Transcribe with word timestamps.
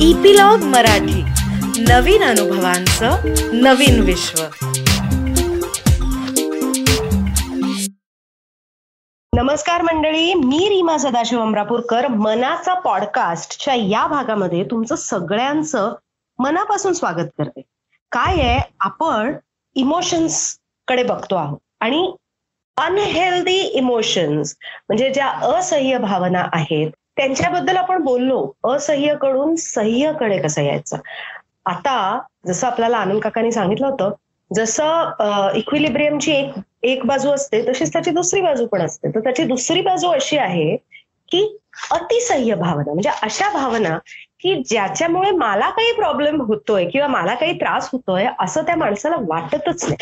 Epilogue 0.00 0.58
Marathi. 0.58 1.22
नवीन 1.82 2.24
अनुभवांचं 2.24 3.16
नवीन 3.52 4.00
विश्व. 4.00 4.42
नमस्कार 9.34 9.82
मंडळी 9.82 10.34
मी 10.34 10.68
रीमा 10.68 10.98
सदाशिव 10.98 11.40
अमरापूरकर. 11.40 12.08
मनाचा 12.08 12.74
पॉडकास्टच्या 12.74 13.74
या 13.74 14.06
भागामध्ये 14.06 14.64
तुमचं 14.64 14.96
सगळ्यांचं 14.96 15.94
मनापासून 16.38 16.92
स्वागत 16.92 17.28
करते. 17.38 17.62
काय 18.12 18.40
आहे? 18.40 18.70
आपण 18.80 19.36
इमोशन्सकडे 19.74 21.02
बघतो 21.02 21.36
आहोत. 21.36 21.58
आणि 21.80 22.14
अनहेल्दी 22.76 23.60
इमोशन्स 23.60 24.56
म्हणजे 24.88 25.12
ज्या 25.12 25.28
असह्य 25.28 25.98
भावना 25.98 26.48
आहेत 26.52 26.90
त्यांच्याबद्दल 27.16 27.76
आपण 27.76 28.02
बोललो. 28.04 28.44
असह्यकडून 28.64 29.54
सह्यकडे 29.56 30.38
कसं 30.38 30.62
यायचं? 30.62 30.96
आता 31.66 32.18
जसं 32.46 32.66
आपल्याला 32.66 32.98
आनंद 32.98 33.20
काकांनी 33.20 33.52
सांगितलं 33.52 33.86
होतं 33.86 34.12
जसं 34.50 35.52
इक्विलिब्रियमची 35.54 36.32
एक 36.32 36.52
एक 36.82 37.04
बाजू 37.06 37.30
असते 37.30 37.62
तशीच 37.68 37.92
त्याची 37.92 38.10
दुसरी 38.10 38.40
बाजू 38.40 38.66
पण 38.66 38.82
असते. 38.82 39.08
तर 39.08 39.20
त्याची 39.20 39.44
दुसरी 39.44 39.80
बाजू 39.80 40.08
अशी 40.08 40.36
आहे 40.38 40.76
की 41.28 41.40
अतिसह्य 41.90 42.54
भावना. 42.54 42.92
म्हणजे 42.92 43.10
अशा 43.22 43.48
भावना 43.52 43.96
की 44.40 44.54
ज्याच्यामुळे 44.68 45.30
मला 45.30 45.70
काही 45.70 45.92
प्रॉब्लेम 45.92 46.40
होतोय 46.42 46.84
किंवा 46.88 47.08
मला 47.08 47.34
काही 47.34 47.58
त्रास 47.60 47.88
होतोय 47.92 48.26
असं 48.38 48.62
त्या 48.62 48.76
माणसाला 48.76 49.16
वाटतच 49.28 49.84
नाही. 49.84 49.96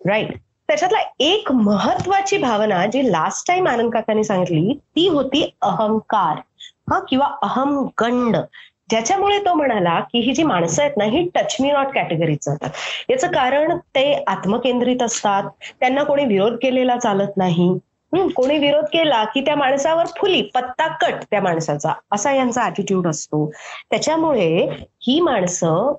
राईट 0.00 0.32
त्याच्यातला 0.68 0.98
एक 1.18 1.50
महत्वाची 1.52 2.36
भावना 2.38 2.84
जी 2.86 3.10
लास्ट 3.12 3.46
टाइम 3.48 3.68
आनंद 3.68 3.92
काकांनी 3.92 4.24
सांगितली 4.24 4.74
ती 4.96 5.06
होती 5.08 5.42
अहंकार. 5.62 6.40
हा 6.92 6.98
किंवा 7.08 7.26
अहमगंड 7.42 8.36
ज्याच्यामुळे 8.90 9.38
तो 9.38 9.52
म्हणाला 9.54 9.98
की 10.02 10.20
ही 10.20 10.32
जी 10.34 10.42
माणसं 10.42 10.82
आहेत 10.82 10.96
ना 10.96 11.04
ही 11.04 11.28
टच 11.34 11.56
मी 11.60 11.70
नॉट 11.72 11.92
कॅटेगरीत 11.94 12.38
जातात 12.42 13.10
याचं 13.10 13.30
कारण 13.32 13.76
ते 13.94 14.12
आत्मकेंद्रित 14.26 15.02
असतात. 15.02 15.48
त्यांना 15.80 16.02
कोणी 16.02 16.24
विरोध 16.24 16.56
केलेला 16.62 16.96
चालत 16.96 17.36
नाही. 17.36 17.72
कोणी 18.12 18.58
विरोध 18.58 18.84
केला 18.84 19.22
की 19.24 19.40
त्या 19.40 19.54
माणसावर 19.56 20.06
फुली 20.16 20.40
पत्ता 20.54 20.86
कट 21.00 21.22
त्या 21.30 21.40
माणसाचा. 21.42 21.92
असा 22.12 22.32
यांचा 22.32 22.66
ऍटिट्यूड 22.66 23.06
असतो. 23.06 23.50
त्याच्यामुळे 23.90 24.48
ही 25.02 25.20
माणसं 25.20 25.92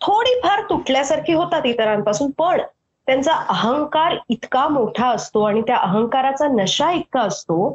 थोडीफार 0.00 0.60
तुटल्यासारखी 0.70 1.32
होतात 1.32 1.66
इतरांपासून 1.66 2.30
पण 2.30 2.60
त्यांचा 3.06 3.32
अहंकार 3.48 4.16
इतका 4.28 4.66
मोठा 4.68 5.08
असतो 5.08 5.42
आणि 5.42 5.60
त्या 5.66 5.76
अहंकाराचा 5.76 6.48
नशा 6.48 6.90
इतका 6.92 7.20
असतो 7.20 7.68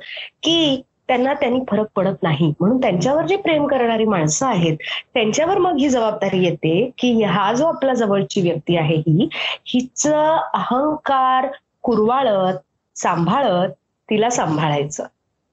की 0.43 0.81
त्यांना 1.07 1.33
त्यांनी 1.33 1.59
फरक 1.69 1.87
पडत 1.95 2.23
नाही. 2.23 2.51
म्हणून 2.59 2.77
त्यांच्यावर 2.77 3.25
जी 3.27 3.35
प्रेम 3.35 3.65
करणारी 3.67 4.05
माणसं 4.05 4.45
आहेत 4.47 4.77
त्यांच्यावर 5.13 5.57
मग 5.57 5.77
ही 5.79 5.89
जबाबदारी 5.89 6.43
येते 6.45 6.89
की 6.97 7.11
हा 7.23 7.51
जो 7.53 7.65
आपला 7.65 7.93
जवळची 7.93 8.41
व्यक्ती 8.41 8.77
आहे 8.77 8.95
ही 8.97 9.27
हिच 9.65 10.07
अहंकार 10.07 11.47
कुरवाळत 11.83 12.57
सांभाळत 12.95 13.71
तिला 14.09 14.29
सांभाळायचं. 14.29 15.05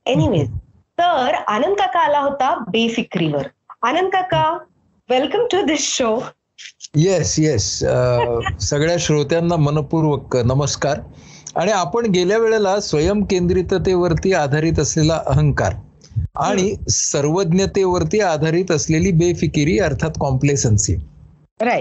एनिवेज 0.06 0.50
तर 0.98 1.34
आनंद 1.34 1.76
काका 1.76 2.00
आला 2.00 2.18
होता 2.20 2.54
बेफिक्रीवर. 2.68 3.42
आनंद 3.82 4.08
काका 4.12 4.46
welcome 5.08 5.44
to 5.52 5.62
this 5.64 5.84
show 5.96 6.14
yes 6.96 7.34
yes 7.38 7.64
सगळ्या 8.60 8.96
श्रोत्यांना 8.98 9.56
मनपूर्वक 9.56 10.36
नमस्कार. 10.36 10.98
आणि 11.56 11.72
आपण 11.72 12.06
गेल्या 12.06 12.38
वेळेला 12.38 12.80
स्वयंकेंद्रिततेवरती 12.80 14.32
आधारित 14.32 14.78
असलेला 14.78 15.22
अहंकार 15.26 15.74
आणि 16.36 16.74
सर्वज्ञतेवरती 16.90 18.20
आधारित 18.20 18.70
असलेली 18.70 19.12
बेफिकिरी 19.12 19.78
अर्थात 19.78 20.10
कॉम्प्लेसन्सी 20.20 20.94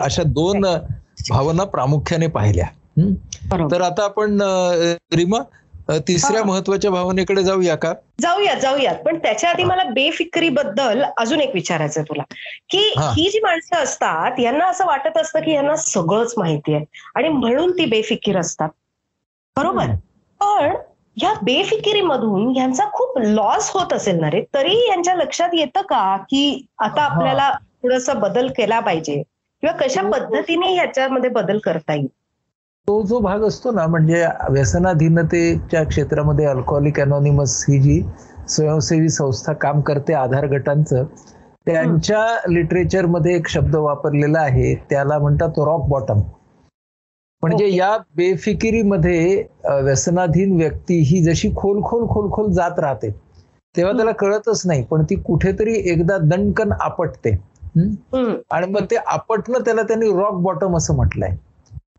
अशा 0.01 0.23
दोन 0.23 0.65
भावना 1.29 1.63
प्रामुख्याने 1.63 2.27
पाहिल्या. 2.27 2.65
तर 3.71 3.81
आता 3.81 4.03
आपण 4.03 4.41
रिमा 5.15 5.39
तिसऱ्या 6.07 6.43
महत्त्वाच्या 6.43 6.91
भावनेकडे 6.91 7.43
जाऊया 7.43 7.75
का? 7.75 7.93
जाऊयात 8.21 8.57
जाऊयात. 8.61 8.95
पण 8.95 9.17
त्याच्या 9.17 9.49
आधी 9.49 9.63
मला 9.63 9.83
बेफिक्री 9.83 10.49
बद्दल 10.49 11.03
अजून 11.17 11.41
एक 11.41 11.51
विचारायचं 11.53 12.03
तुला. 12.03 12.23
की 12.69 12.93
ही 12.97 13.29
जी 13.29 13.39
माणसं 13.39 13.83
असतात 13.83 14.39
यांना 14.39 14.65
असं 14.65 14.85
वाटत 14.85 15.17
असतं 15.17 15.39
की 15.39 15.53
यांना 15.53 15.75
सगळंच 15.75 16.33
माहिती 16.37 16.73
आहे. 16.73 16.85
आणि 17.15 17.29
म्हणून 17.29 17.71
ती 17.71 17.85
बेफिकीर 17.85 18.39
असतात. 18.39 18.69
बरोबर. 19.55 19.87
पण 20.41 20.75
या 21.17 21.33
बेफिकिरीमधून 21.43 22.55
यांचा 22.55 22.85
खूप 22.93 23.17
लॉस 23.19 23.69
होत 23.73 23.93
असेल 23.93 24.19
ना 24.19 24.29
रे? 24.31 24.41
तरी 24.53 24.75
यांच्या 24.87 25.15
लक्षात 25.15 25.49
येतं 25.53 25.81
का 25.81 26.15
की 26.29 26.65
आता 26.79 27.01
आपल्याला 27.03 27.51
थोडस 27.83 28.09
बदल 28.17 28.47
केला 28.57 28.79
पाहिजे? 28.79 29.21
किंवा 29.63 29.75
कशा 29.77 30.01
पद्धतीने 30.11 30.73
ह्याच्यामध्ये 30.73 31.29
बदल 31.29 31.57
करता 31.63 31.93
येईल? 31.93 32.07
तो 32.87 33.01
जो 33.07 33.19
भाग 33.19 33.43
असतो 33.43 33.71
ना 33.71 33.85
म्हणजे 33.87 34.25
व्यसनाधीनतेच्या 34.49 35.83
क्षेत्रामध्ये 35.83 36.45
अल्कोहोलिक 36.45 36.99
अनॉनिमस 36.99 37.63
ही 37.69 37.79
जी 37.79 38.01
स्वयंसेवी 38.49 39.09
संस्था 39.09 39.53
काम 39.53 39.81
करते 39.81 40.13
आधार 40.13 40.45
गटांचं 40.47 41.03
त्यांच्या 41.65 42.25
लिटरेचरमध्ये 42.49 43.35
एक 43.35 43.47
शब्द 43.47 43.75
वापरलेला 43.75 44.39
आहे 44.39 44.73
त्याला 44.89 45.17
म्हणतात 45.19 45.59
रॉक 45.59 45.87
बॉटम 45.89 46.21
म्हणजे 47.43 47.69
या 47.69 47.95
बेफिकिरीमध्ये 48.15 49.43
व्यसनाधीन 49.83 50.55
व्यक्ती 50.55 50.97
ही 51.03 51.23
जशी 51.23 51.49
खोल 51.55 51.81
खोल 51.83 52.05
खोल 52.09 52.29
खोल 52.31 52.51
जात 52.53 52.79
राहते 52.79 53.09
तेव्हा 53.75 53.93
त्याला 53.93 54.11
कळतच 54.11 54.61
नाही 54.65 54.83
पण 54.83 55.03
ती 55.03 55.15
कुठेतरी 55.17 55.73
एकदा 55.91 56.17
दणकन 56.19 56.71
आपटते. 56.79 57.31
आणि 58.51 58.67
मग 58.67 58.85
ते 58.91 58.95
आपटणं 58.97 59.59
त्याला 59.65 59.81
त्यांनी 59.83 60.09
रॉक 60.11 60.41
बॉटम 60.41 60.75
असं 60.77 60.95
म्हटलंय. 60.95 61.35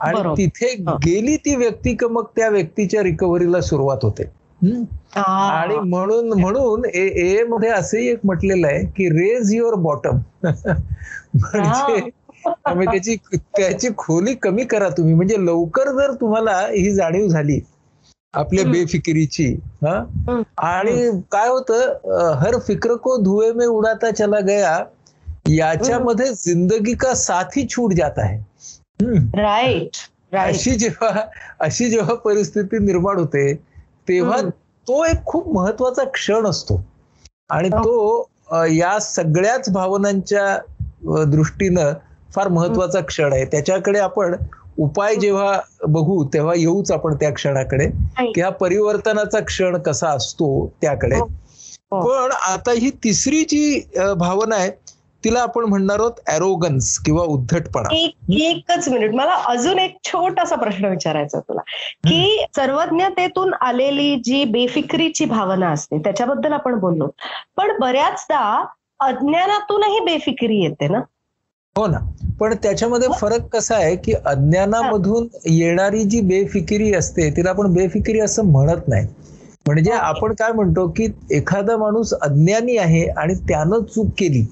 आणि 0.00 0.34
तिथे 0.36 0.75
गेली 1.04 1.36
ती 1.36 1.54
व्यक्ती 1.56 1.94
का 1.94 2.08
मग 2.08 2.25
त्या 2.36 2.48
व्यक्तीच्या 2.48 3.02
रिकव्हरीला 3.02 3.60
सुरुवात 3.60 3.98
होते. 4.02 4.22
आणि 5.16 5.78
म्हणून 5.81 6.32
म्हणून 6.41 6.84
ए 6.86 7.42
मध्ये 7.48 7.70
असंही 7.70 8.08
एक 8.08 8.19
म्हटलेलं 8.25 8.66
आहे 8.66 8.84
की 8.97 9.08
रेज 9.10 9.54
युअर 9.54 9.75
बॉटम 9.82 10.19
म्हणजे 10.44 12.00
त्याची 12.47 13.16
त्याची 13.34 13.88
खोली 13.98 14.34
कमी 14.34 14.64
करा 14.64 14.88
तुम्ही. 14.88 15.14
म्हणजे 15.14 15.36
लवकर 15.44 15.91
जर 15.92 16.12
तुम्हाला 16.20 16.58
ही 16.66 16.94
जाणीव 16.94 17.26
झाली 17.28 17.60
आपल्या 18.34 18.64
बेफिकिरीची 18.64 19.47
हा? 19.82 19.97
आणि 20.58 21.10
काय 21.32 21.48
होतं 21.48 22.34
हर 22.41 22.58
फिक्र 22.66 22.94
को 22.94 23.16
धुए 23.22 23.50
में 23.52 23.66
उडाता 23.66 24.10
चला 24.10 24.41
गया 24.41 24.78
याच्यामध्ये 25.48 26.32
जिंदगी 26.34 26.94
का 26.94 27.14
साथी 27.14 27.66
छूट 27.70 27.92
जात 27.92 28.19
आहे. 28.19 28.38
राईट 29.36 29.97
अशी 30.36 30.70
जेव्हा 30.70 31.25
अशी 31.60 31.88
जेव्हा 31.91 32.14
परिस्थिती 32.14 32.78
निर्माण 32.78 33.19
होते 33.19 33.52
तेव्हा 34.08 34.41
तो 34.86 35.04
एक 35.04 35.25
खूप 35.26 35.52
महत्त्वाचा 35.54 36.04
क्षण 36.04 36.47
असतो. 36.47 36.82
आणि 37.50 37.69
तो 37.69 38.28
या 38.70 38.98
सगळ्याच 39.00 39.69
भावनांच्या 39.72 41.25
दृष्टीनं 41.25 41.92
फार 42.34 42.48
महत्त्वाचा 42.48 43.00
क्षण 43.00 43.32
आहे. 43.32 43.44
त्याच्याकडे 43.44 43.98
आपण 43.98 44.37
उपाय 44.78 45.15
जेव्हा 45.15 45.60
बघू 45.88 46.25
तेव्हा 46.25 46.54
येऊच 46.56 46.91
आपण 46.93 47.15
त्या 47.15 47.32
क्षणाकडे. 47.32 47.87
की 48.32 48.41
हा 48.41 48.50
परिवर्तनाचा 48.50 49.41
क्षण 49.41 49.78
कसा 49.78 50.09
असतो 50.09 50.72
त्याकडे. 50.82 51.20
पण 51.93 52.31
आता 52.47 52.72
ही 52.72 52.91
तिसरी 53.04 53.43
जी 53.44 53.81
भावना 54.19 54.56
आहे 54.56 54.70
तिला 55.25 55.41
आपण 55.41 55.65
म्हणणार 55.65 55.98
आहोत 56.00 56.12
अरोगन्स 56.28 56.98
किंवा 56.98 57.25
उद्धटपणा. 57.25 57.94
एकच 57.94 58.88
मिनिट. 58.88 59.14
मला 59.14 59.34
अजून 59.34 59.78
एक 59.78 59.97
छोटासा 60.04 60.56
प्रश्न 60.56 60.84
विचारायचा 60.84 61.41
तुला. 61.41 61.60
की 62.04 62.44
सर्वज्ञतेतून 62.56 63.54
आलेली 63.54 64.16
जी 64.25 64.44
बेफिक्रीची 64.44 65.25
भावना 65.25 65.70
असते 65.70 65.99
त्याच्याबद्दल 65.99 66.53
आपण 66.53 66.75
बोललो. 66.75 67.09
पण 67.56 67.79
बऱ्याचदा 67.81 68.64
अज्ञानातूनही 69.00 70.00
बेफिक्री 70.00 70.62
येते 70.62 70.88
ना. 70.88 71.00
हो 71.76 71.86
ना. 71.86 71.98
पण 72.40 72.54
त्याच्यामध्ये 72.62 73.08
फरक 73.20 73.46
कसा 73.52 73.76
आहे 73.76 73.94
की 73.96 74.12
अज्ञानामधून 74.26 75.26
येणारी 75.46 76.02
जी 76.04 76.20
बेफिकिरी 76.20 76.92
असते 76.94 77.28
तिला 77.36 77.50
आपण 77.50 77.72
बेफिकिरी 77.72 78.20
असं 78.20 78.44
म्हणत 78.44 78.88
नाही. 78.88 79.06
म्हणजे 79.66 79.90
आपण 79.92 80.32
काय 80.34 80.52
म्हणतो 80.52 80.86
की 80.96 81.06
एखादा 81.30 81.76
माणूस 81.76 82.12
अज्ञानी 82.14 82.76
आहे 82.76 83.04
आणि 83.08 83.34
त्यानं 83.48 83.84
चूक 83.84 84.06
केली 84.19 84.42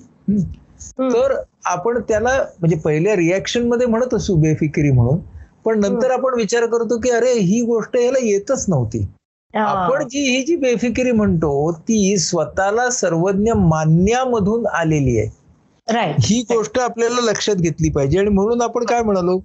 तर 1.13 1.35
आपण 1.67 2.01
त्याला 2.09 2.37
म्हणजे 2.61 2.77
पहिल्या 2.77 3.17
रिॲक्शनमध्ये 3.17 3.87
म्हणत 3.87 4.15
असू 4.15 4.37
बेफिकिरी 4.37 4.91
म्हणून 4.91 5.19
पण 5.65 5.81
नंतर 5.81 6.11
आपण 6.11 6.35
विचार 6.35 6.67
करतो 6.67 6.99
की 6.99 7.11
अरे 7.11 7.33
ही 7.33 7.61
गोष्ट 7.63 7.97
याला 7.97 8.19
येतच 8.23 8.65
नव्हती. 8.69 9.07
आपण 9.55 10.07
जी 10.09 10.21
ही 10.27 10.43
जी 10.43 10.57
बेफिकिरी 10.57 11.13
म्हणतो 11.13 11.73
ती 11.79 12.17
स्वतःला 12.19 12.89
सर्वज्ञ 12.91 13.53
मान्यामधून 13.55 14.67
आलेली 14.67 15.19
आहे. 15.19 15.29
ही 16.21 16.41
गोष्ट 16.43 16.79
आपल्याला 16.79 17.21
लक्षात 17.21 17.57
घेतली 17.57 17.91
पाहिजे. 17.91 18.19
आणि 18.19 18.31
म्हणून 18.31 18.63
आपण 18.63 18.85
काय 18.85 19.03
म्हणालो 19.03 19.37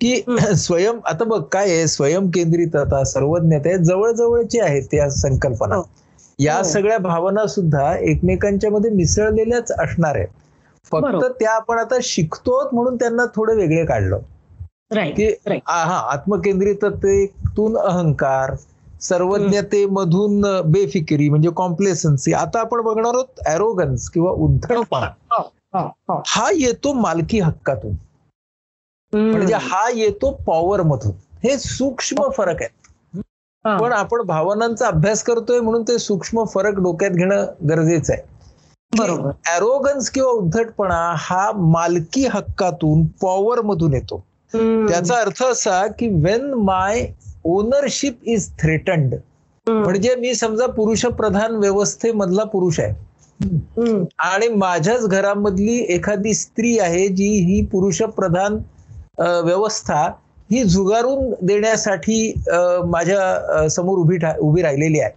की 0.00 0.14
स्वयं 0.56 0.98
आता 1.04 1.24
बघ 1.24 1.42
काय 1.52 1.70
आहे 1.70 1.86
स्वयंकेंद्रितता 1.86 3.02
सर्वज्ञता 3.04 3.76
जवळजवळची 3.76 4.60
आहे 4.60 4.80
त्या 4.82 5.08
संकल्पना. 5.10 5.80
या 6.38 6.62
सगळ्या 6.64 6.98
भावना 6.98 7.46
सुद्धा 7.46 7.94
एकमेकांच्या 7.96 8.70
मध्ये 8.70 8.90
मिसळलेल्याच 8.90 9.70
असणार 9.72 10.16
आहेत. 10.16 10.28
फक्त. 10.92 11.24
त्या 11.40 11.50
आपण 11.52 11.78
आता 11.78 11.96
शिकतो 12.02 12.60
म्हणून 12.72 12.96
त्यांना 12.96 13.24
थोडं 13.36 13.56
वेगळे 13.56 13.84
काढलं. 13.86 14.18
की 15.12 15.26
हा 15.68 15.98
आत्मकेंद्रिततेतून 16.12 17.76
अहंकार 17.78 18.54
सर्वज्ञतेमधून 19.02 20.40
बेफिकिरी 20.64 21.28
म्हणजे 21.28 21.48
कॉम्प्लेसन्सी 21.56 22.32
आता 22.32 22.60
आपण 22.60 22.80
बघणार 22.80 23.14
आहोत 23.14 23.40
अॅरोगन्स 23.46 24.08
किंवा 24.10 24.30
उद्धटपणा. 24.32 25.08
हा 26.26 26.48
येतो 26.54 26.92
मालकी 26.92 27.40
हक्कातून. 27.40 27.94
म्हणजे 29.12 29.54
हा 29.54 29.88
येतो 29.94 30.30
पॉवर 30.46 30.82
मधून. 30.82 31.12
हे 31.44 31.58
सूक्ष्म 31.58 32.28
फरक 32.36 32.62
आहे. 32.62 32.68
पण 33.64 33.92
आपण 33.92 34.22
भावनांचा 34.26 34.86
अभ्यास 34.86 35.22
करतोय 35.22 35.60
म्हणून 35.60 35.82
ते 35.82 35.98
सूक्ष्म 35.98 36.44
फरक 36.44 36.78
डोक्यात 36.78 37.10
घेणं 37.10 37.44
गरजेचं 37.68 38.12
आहे. 38.12 38.22
बरोबर. 38.92 39.30
अॅरोगन्स 39.46 40.10
किंवा 40.10 40.30
उद्धटपणा 40.30 41.14
हा 41.18 41.50
मालकी 41.52 42.26
हक्कातून 42.26 43.04
पॉवर 43.22 43.60
मधून 43.62 43.94
येतो. 43.94 44.24
त्याचा 44.88 45.14
अर्थ 45.16 45.42
असा 45.42 45.86
की 45.86 46.08
when 46.22 46.52
my 46.54 47.06
ownership 47.44 48.18
is 48.24 48.50
threatened 48.58 49.14
म्हणजे 49.66 50.14
मी 50.14 50.34
समजा 50.34 50.66
पुरुषप्रधान 50.66 51.54
व्यवस्थेमधला 51.56 52.44
पुरुष 52.44 52.80
आहे. 52.80 52.94
आणि 54.20 54.48
माझ्याच 54.48 55.06
घरामधली 55.06 55.76
एखादी 55.94 56.34
स्त्री 56.34 56.78
आहे 56.78 57.06
जी 57.08 57.28
ही 57.46 57.64
पुरुषप्रधान 57.72 58.58
व्यवस्था 59.18 60.04
ही 60.50 60.62
झुगारून 60.64 61.32
देण्यासाठी 61.42 62.32
माझ्यासमोर 62.86 63.98
उभी 63.98 64.18
उभी 64.40 64.62
राहिलेली 64.62 65.00
आहे. 65.00 65.10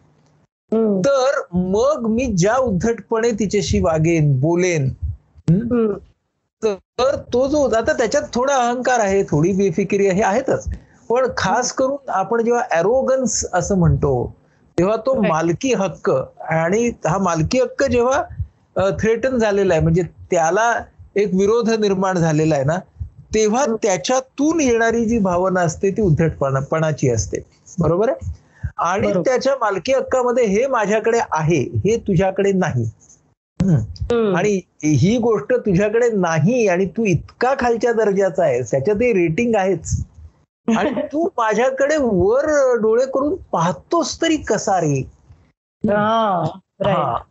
तर 1.02 1.42
मग 1.54 2.08
मी 2.10 2.26
ज्या 2.34 2.56
उद्धटपणे 2.58 3.32
तिच्याशी 3.32 3.80
वागेन 3.80 4.40
बोलेन. 4.40 4.90
तर 6.62 7.16
तो 7.34 7.48
जो 7.48 7.62
आता 7.70 7.94
त्याच्यात 7.94 8.24
थोडा 8.34 8.56
अहंकार 8.56 9.00
आहे 9.00 9.24
थोडी 9.24 9.52
बेफिकिरी 9.52 10.08
हे 10.10 10.22
आहेतच 10.22 10.68
पण 11.10 11.28
खास 11.38 11.72
करून 11.72 12.10
आपण 12.12 12.44
जेव्हा 12.44 12.62
अॅरोगन्स 12.72 13.44
असं 13.54 13.78
म्हणतो 13.78 14.12
तेव्हा 14.78 14.96
तो. 14.98 15.14
मालकी 15.22 15.74
हक्क 15.74 16.10
आणि 16.52 16.88
हा 17.06 17.18
मालकी 17.20 17.60
हक्क 17.60 17.84
जेव्हा 17.86 18.90
थ्रेटन 19.00 19.38
झालेला 19.38 19.74
आहे 19.74 19.84
म्हणजे 19.84 20.02
त्याला 20.32 20.72
एक 21.16 21.34
विरोध 21.34 21.70
निर्माण 21.80 22.18
झालेला 22.18 22.56
आहे 22.56 22.64
ना 22.64 22.78
तेव्हा 23.34 23.66
त्याच्यातून 23.84 24.60
येणारी 24.62 25.06
जी 25.06 25.18
भावना 25.20 25.62
असते 25.62 25.92
ती 25.92 26.02
उद्धटपणापणाची 26.02 27.10
असते 27.10 27.40
बरोबर 27.78 28.10
आहे 28.10 28.36
आणि. 28.80 29.12
त्याच्या 29.16 29.56
मालकी 29.62 29.94
हक्कामध्ये 29.94 30.46
हे 30.46 30.66
माझ्याकडे 30.68 31.20
आहे 31.32 31.60
हे 31.78 31.98
तुझ्याकडे 32.08 32.52
नाही. 32.54 32.86
आणि 34.36 34.60
ही 34.86 35.18
गोष्ट 35.18 35.54
तुझ्याकडे 35.56 36.10
नाही 36.12 36.68
आणि 36.68 36.86
तू 36.98 37.06
इतका 37.06 37.54
खालच्या 37.60 37.92
दर्जाचा 37.94 38.44
आहेस 38.44 38.72
त्याच्यात 38.72 39.02
रेटिंग 39.16 39.56
आहेच 39.56 39.96
आणि 40.68 41.02
तू 41.14 41.28
माझ्याकडे 41.38 41.98
वर 41.98 42.46
डोळे 42.82 43.06
करून 43.06 43.36
पाहतोस 43.52 44.22
तरी 44.22 44.38
कसा 44.38 44.80
रे? 44.80 45.02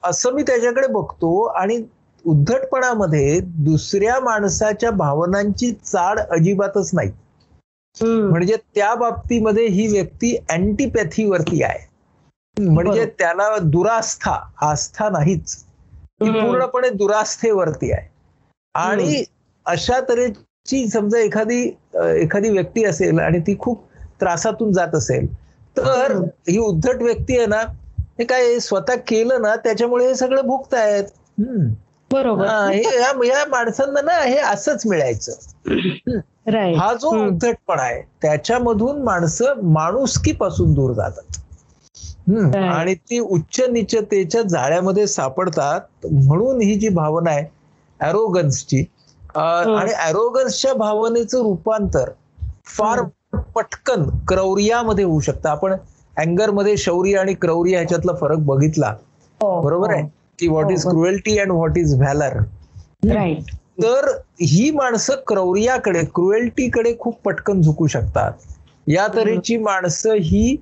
असं 0.04 0.32
मी 0.32 0.42
त्याच्याकडे 0.42 0.86
बघतो 0.86 1.42
आणि 1.44 1.82
उद्धटपणामध्ये 2.24 3.40
दुसऱ्या 3.40 4.18
माणसाच्या 4.20 4.90
भावनांची 4.90 5.70
चाड 5.72 6.18
अजिबातच 6.20 6.90
नाही. 6.94 7.10
म्हणजे 8.30 8.56
त्या 8.74 8.94
बाबतीमध्ये 8.94 9.66
ही 9.66 9.86
व्यक्ती 9.86 10.36
अँटीपॅथीवरती 10.50 11.62
आहे. 11.62 11.86
म्हणजे. 12.56 13.04
त्याला 13.18 13.48
दुरास्था 13.58 14.38
आस्था 14.62 15.08
नाहीच. 15.08 15.56
पूर्णपणे 16.20 16.88
दुरास्थेवरती 16.90 17.92
आहे. 17.92 18.08
आणि 18.74 19.22
अशा 19.66 20.00
तऱ्हेची 20.72 20.88
समजा 20.88 21.18
एखादी 21.18 21.62
एखादी 22.22 22.50
व्यक्ती 22.50 22.84
असेल 22.84 23.18
आणि 23.18 23.38
ती 23.38 23.56
खूप 23.58 23.82
त्रासातून 24.20 24.72
जात 24.72 24.94
असेल 24.94 25.26
तर. 25.76 26.12
ही. 26.48 26.58
उद्धट 26.58 27.02
व्यक्ती 27.02 27.36
आहे 27.38 27.46
ना 27.46 27.60
हे 28.18 28.24
काय 28.24 28.58
स्वतः 28.60 28.94
केलं 29.08 29.42
ना 29.42 29.54
त्याच्यामुळे 29.56 30.06
हे 30.06 30.14
सगळं 30.14 30.46
भुगतायत 30.46 31.04
हम्म. 31.38 31.68
बरोबर. 32.10 32.46
हा, 32.46 32.72
या 33.24 33.44
माणसांना 33.48 34.00
ना 34.00 34.20
हे 34.22 34.38
असंच 34.38 34.82
मिळायचं. 34.86 35.32
हा 36.78 36.92
जो 36.94 37.08
उद्धटपणा 37.26 37.82
आहे 37.82 38.00
त्याच्यामधून 38.22 39.02
माणसं 39.02 39.60
माणुसकीपासून 39.62 40.72
दूर 40.74 40.92
जातात. 40.92 41.38
आणि 42.54 42.94
ती 42.94 43.18
उच्च 43.18 43.60
निचतेच्या 43.70 44.42
जाळ्यामध्ये 44.42 45.06
सापडतात 45.06 46.06
म्हणून 46.12 46.60
ही 46.60 46.74
जी 46.74 46.88
भावना 46.88 47.30
आहे 47.30 47.44
अॅरोगन्सची 48.00 48.84
आणि 49.36 49.92
अॅरोगन्सच्या 49.92 50.72
भावनेचं 50.74 51.42
रूपांतर 51.42 52.10
फार 52.66 53.02
पटकन 53.54 54.08
क्रौर्यामध्ये 54.28 55.04
होऊ 55.04 55.20
शकतं. 55.20 55.48
आपण 55.48 55.72
अँगरमध्ये 56.16 56.76
शौर्य 56.76 57.18
आणि 57.18 57.34
क्रौर्य 57.34 57.76
ह्याच्यातला 57.76 58.12
फरक 58.20 58.38
बघितला. 58.46 58.94
बरोबर 59.40 59.92
आहे? 59.94 60.02
की 60.38 60.48
व्हॉट 60.48 60.70
इज 60.70 60.84
हो. 60.84 60.90
Cruelty 60.90 61.38
and 61.38 61.52
what 61.52 61.78
is 61.78 61.94
valour 61.94 62.38
तर 63.82 64.08
ही 64.42 64.70
माणसं 64.70 65.14
क्रौर्याकडे 65.26 66.02
क्रुएल्टीकडे 66.14 66.94
खूप 67.00 67.20
पटकन 67.24 67.60
झुकू 67.62 67.86
शकतात. 67.86 68.32
या 68.86 69.06
तऱ्हेची 69.16 69.56
माणसं 69.56 70.14
ही 70.14 70.56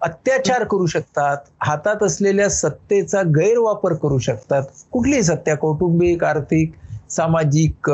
अत्याचार 0.00 0.64
करू 0.64 0.86
शकतात. 0.86 1.36
हातात 1.60 2.02
असलेल्या 2.02 2.48
सत्तेचा 2.50 3.22
गैरवापर 3.36 3.94
करू 3.94 4.18
शकतात. 4.18 4.62
कुठलीही 4.92 5.22
सत्या 5.22 5.56
कौटुंबिक 5.56 6.24
आर्थिक 6.24 6.72
सामाजिक 7.10 7.90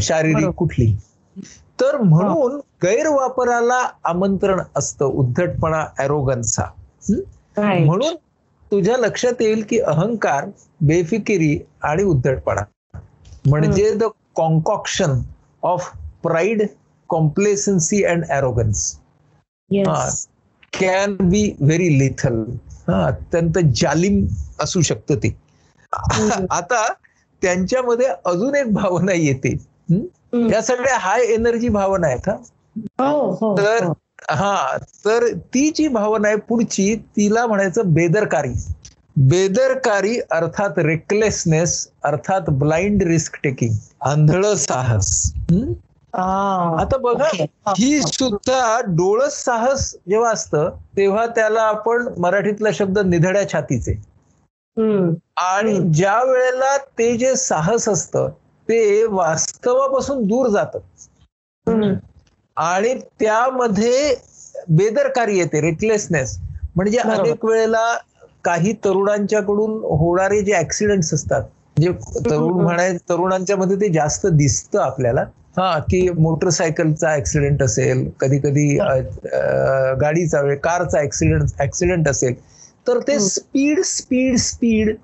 शारीरिक. 0.00 0.48
कुठली. 0.56 0.94
तर 1.80 1.96
म्हणून 2.00 2.56
गैरवापराला 2.82 3.80
आमंत्रण 4.04 4.60
असतं 4.76 5.04
उद्धटपणा 5.14 5.84
अॅरोगन्सचा 5.98 6.64
राईट 7.56 7.84
म्हणून 7.86 8.14
तुझ्या 8.72 8.96
लक्षात 8.98 9.40
येईल 9.40 9.62
की 9.68 9.78
अहंकार 9.80 10.46
बेफिकिरी 10.80 11.58
आणि 11.82 12.02
उद्धटपणा. 12.04 12.62
म्हणजे 13.44 13.90
the 13.94 14.04
concoction 14.36 15.20
of 15.62 15.90
pride 16.22 16.62
complacency 17.10 18.02
and 18.04 18.24
arrogance 18.26 18.80
yes 19.70 20.26
can 20.72 21.16
be 21.20 21.42
very 21.60 21.98
lethal 21.98 22.42
अत्यंत 22.94 23.58
जालिम 23.76 24.24
असू 24.60 24.80
शकतं 24.82 25.16
ते. 25.16 25.36
आता 26.50 26.86
त्यांच्यामध्ये 27.42 28.06
अजून 28.24 28.54
एक 28.54 28.72
भावना 28.74 29.12
येते 29.12 29.56
हं? 29.90 30.48
या 30.50 30.60
सगळ्या 30.62 30.96
हाय 30.98 31.22
एनर्जी 31.24 31.68
भावना 31.68 32.06
आहेत 32.06 32.28
हा 32.28 33.08
हो 33.10 33.30
हो 33.30 33.56
तर 33.58 33.84
हो. 33.84 33.92
हा 34.30 34.76
तर 35.04 35.26
ती 35.54 35.70
जी 35.70 35.88
भावना 35.88 36.28
आहे 36.28 36.36
पुढची 36.36 36.94
तिला 37.16 37.46
म्हणायचं 37.46 37.92
बेदरकारी 37.94 38.52
बेदरकारी 39.20 40.18
अर्थात 40.30 40.78
रेकलेसनेस 40.78 41.88
अर्थात 42.02 42.50
ब्लाइंड 42.50 43.02
रिस्क 43.02 43.36
टेकिंग 43.44 43.74
आंधळ 44.00 44.52
साहस 44.54 45.10
हं? 45.50 45.72
आता 46.78 46.96
बघा. 46.96 47.24
हा, 47.24 47.72
ही 47.78 47.96
हा. 47.96 48.06
सुद्धा 48.08 48.80
डोळस 48.86 49.42
साहस 49.44 49.90
जेव्हा 50.08 50.30
असतं 50.30 50.70
तेव्हा 50.96 51.26
त्याला 51.26 51.62
आपण 51.62 52.08
मराठीतला 52.18 52.68
शब्द 52.72 52.98
निधड्या 52.98 53.48
छातीचे. 53.48 53.94
आणि 55.38 55.78
ज्या 55.90 56.22
वेळेला 56.24 56.76
ते 56.98 57.16
जे 57.16 57.34
साहस 57.36 57.88
असतं 57.88 58.28
ते 58.68 59.04
वास्तवापासून 59.06 60.26
दूर 60.26 60.48
जातं. 60.48 60.78
आणि 62.56 62.94
त्यामध्ये 63.20 64.14
बेदरकारी 64.68 65.38
येते 65.38 65.60
रेकलेसनेस 65.60 66.36
म्हणजे. 66.76 66.98
अनेक 66.98 67.44
वेळेला 67.44 67.96
काही 68.44 68.72
तरुणांच्याकडून 68.84 69.70
होणारे 69.98 70.40
जे 70.42 70.54
ऍक्सिडेंट्स 70.54 71.12
असतात 71.14 71.42
म्हणजे 71.76 71.92
तरुण. 72.24 72.60
म्हणाय 72.62 72.92
तरुणांच्या 73.08 73.56
मध्ये 73.56 73.76
ते 73.76 73.88
जास्त 73.92 74.26
दिसतं 74.32 74.80
आपल्याला. 74.80 75.24
हा. 75.58 75.78
की 75.80 76.08
मोटरसायकलचा 76.18 77.14
ऍक्सिडेंट 77.14 77.62
असेल 77.62 78.08
कधी 78.20 78.38
कधी 78.38 78.66
गाडीचा 80.00 80.40
वेळ 80.40 80.56
कारचा 80.62 81.00
ऍक्सिडेंट 81.00 81.60
ऍक्सिडेंट 81.60 82.08
असेल. 82.08 82.34
तर 82.86 82.98
ते. 83.00 83.18
स्पीड 83.20 83.80
स्पीड 83.84 84.36
स्पीड 84.38 84.94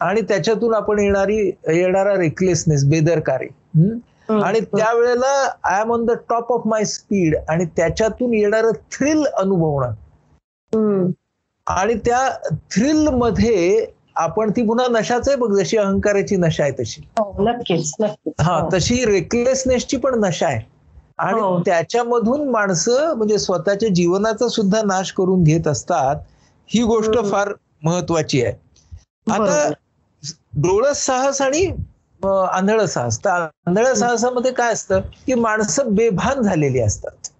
आणि 0.00 0.20
त्याच्यातून 0.20 0.74
आपण 0.74 0.98
येणारी 0.98 1.38
येणारा 1.68 2.14
रेकलेसनेस 2.14 2.84
बेदरकारी. 2.84 3.48
आणि 4.34 4.60
त्यावेळेला 4.68 5.32
I 5.64 5.80
am 5.80 5.92
on 5.92 6.04
the 6.04 6.10
top 6.30 6.52
of 6.52 6.66
my 6.66 6.84
speed 6.84 7.36
आणि 7.48 7.64
त्याच्यातून 7.76 8.34
येणारं 8.34 8.72
थ्रिल 8.92 9.24
अनुभवणं. 9.34 11.10
आणि 11.66 11.94
त्या 12.04 12.28
थ्रिलमध्ये 12.70 13.86
आपण 14.16 14.50
ती 14.50 14.62
पुन्हा 14.66 14.86
नशाच 14.90 15.28
आहे 15.28 15.36
बघ 15.36 15.50
जशी 15.52 15.76
अहंकाराची 15.76 16.36
नशा 16.36 16.62
आहे 16.62 16.72
तशी 16.78 17.00
हो 17.18 17.44
नक्कीच 17.44 17.92
नक्कीच 18.00 18.34
हा 18.40 18.58
हो. 18.58 18.68
तशी 18.72 19.04
रेकलेसनेसची 19.04 19.96
पण 19.96 20.18
नशा 20.24 20.46
आहे 20.46 20.60
आणि 21.18 21.40
हो. 21.40 21.58
त्याच्यामधून 21.60 22.48
माणसं 22.50 23.14
म्हणजे 23.16 23.38
स्वतःच्या 23.38 23.88
जीवनाचा 23.88 24.48
सुद्धा 24.48 24.82
नाश 24.84 25.12
करून 25.12 25.42
घेत 25.44 25.66
असतात 25.68 26.16
ही 26.70 26.82
गोष्ट. 26.84 27.18
फार 27.24 27.52
महत्वाची 27.82 28.42
आहे 28.42 28.52
आता. 29.26 29.70
डोळस 30.56 31.04
साहस 31.06 31.40
आणि 31.42 31.66
आंधळ 32.20 32.84
साहस 32.86 33.18
तर 33.20 33.30
आंधळ 33.66 33.92
साहसामध्ये 33.94 34.52
काय 34.52 34.72
असतं 34.72 35.00
की 35.26 35.34
माणसं 35.36 35.94
बेभान 35.94 36.40
झालेली 36.42 36.80
असतात. 36.80 37.30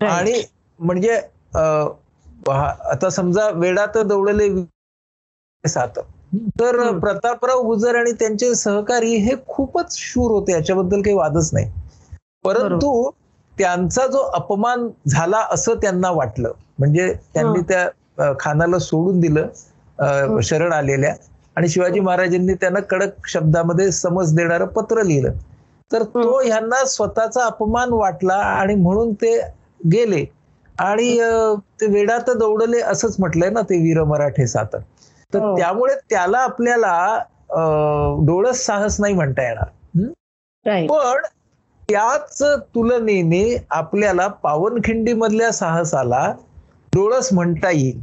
आणि 0.00 0.42
म्हणजे 0.78 1.16
आता 2.48 3.08
समजा 3.10 3.48
वेडात 3.54 3.96
दौडले 4.04 4.48
सात 5.64 5.98
तर. 6.58 6.98
प्रतापराव 7.00 7.62
गुजर 7.62 7.94
आणि 7.94 8.12
त्यांचे 8.12 8.54
सहकारी 8.54 9.14
हे 9.18 9.34
खूपच 9.46 9.96
शूर 9.98 10.30
होते 10.30 10.52
याच्याबद्दल 10.52 11.02
काही 11.02 11.16
वादच 11.16 11.50
नाही 11.52 11.70
परंतु 12.44 13.10
त्यांचा 13.56 14.06
जो 14.06 14.18
अपमान 14.34 14.88
झाला 15.08 15.38
असं 15.50 15.74
त्यांना 15.74 16.10
वाटलं 16.12 16.52
म्हणजे 16.78 17.12
त्यांनी. 17.34 17.60
त्या 17.62 17.88
खानाला 18.40 18.78
सोडून 18.78 19.20
दिलं. 19.20 19.46
हं. 19.98 20.40
शरण 20.40 20.72
आलेल्या. 20.72 21.14
आणि 21.56 21.68
शिवाजी 21.68 22.00
महाराजांनी 22.00 22.54
त्यांना 22.54 22.80
कडक 22.80 23.26
शब्दामध्ये 23.26 23.90
समज 23.92 24.34
देणारं 24.34 24.66
पत्र 24.66 25.02
लिहिलं. 25.02 25.32
तर 25.90 26.02
तो 26.02 26.40
ह्यांना 26.40 26.84
स्वतःचा 26.84 27.44
अपमान 27.44 27.92
वाटला 27.92 28.34
आणि 28.34 28.74
म्हणून 28.74 29.12
ते 29.12 29.40
गेले. 29.92 30.24
आणि 30.78 31.18
ते 31.80 31.86
वेडात 31.86 32.30
दौडले 32.30 32.80
असंच 32.80 33.16
म्हटलंय 33.18 33.50
ना 33.50 33.60
ते 33.60 33.76
वीर 33.76 34.02
मराठे 34.04 34.46
सात. 34.46 34.76
तर 35.32 35.38
हो. 35.38 35.56
त्यामुळे 35.58 35.94
त्याला 36.10 36.38
आपल्याला 36.38 37.22
डोळस 38.26 38.64
साहस 38.66 39.00
नाही 39.00 39.14
म्हणता 39.14 39.42
येणार. 39.42 39.68
हं? 39.96 40.06
पण 40.86 41.22
त्याच 41.88 42.42
तुलनेने 42.74 43.66
आपल्याला 43.70 44.26
पावनखिंडी 44.28 45.12
मधल्या 45.12 45.52
साहसाला 45.52 46.32
डोळस 46.92 47.32
म्हणता 47.32 47.70
येईल 47.70 47.98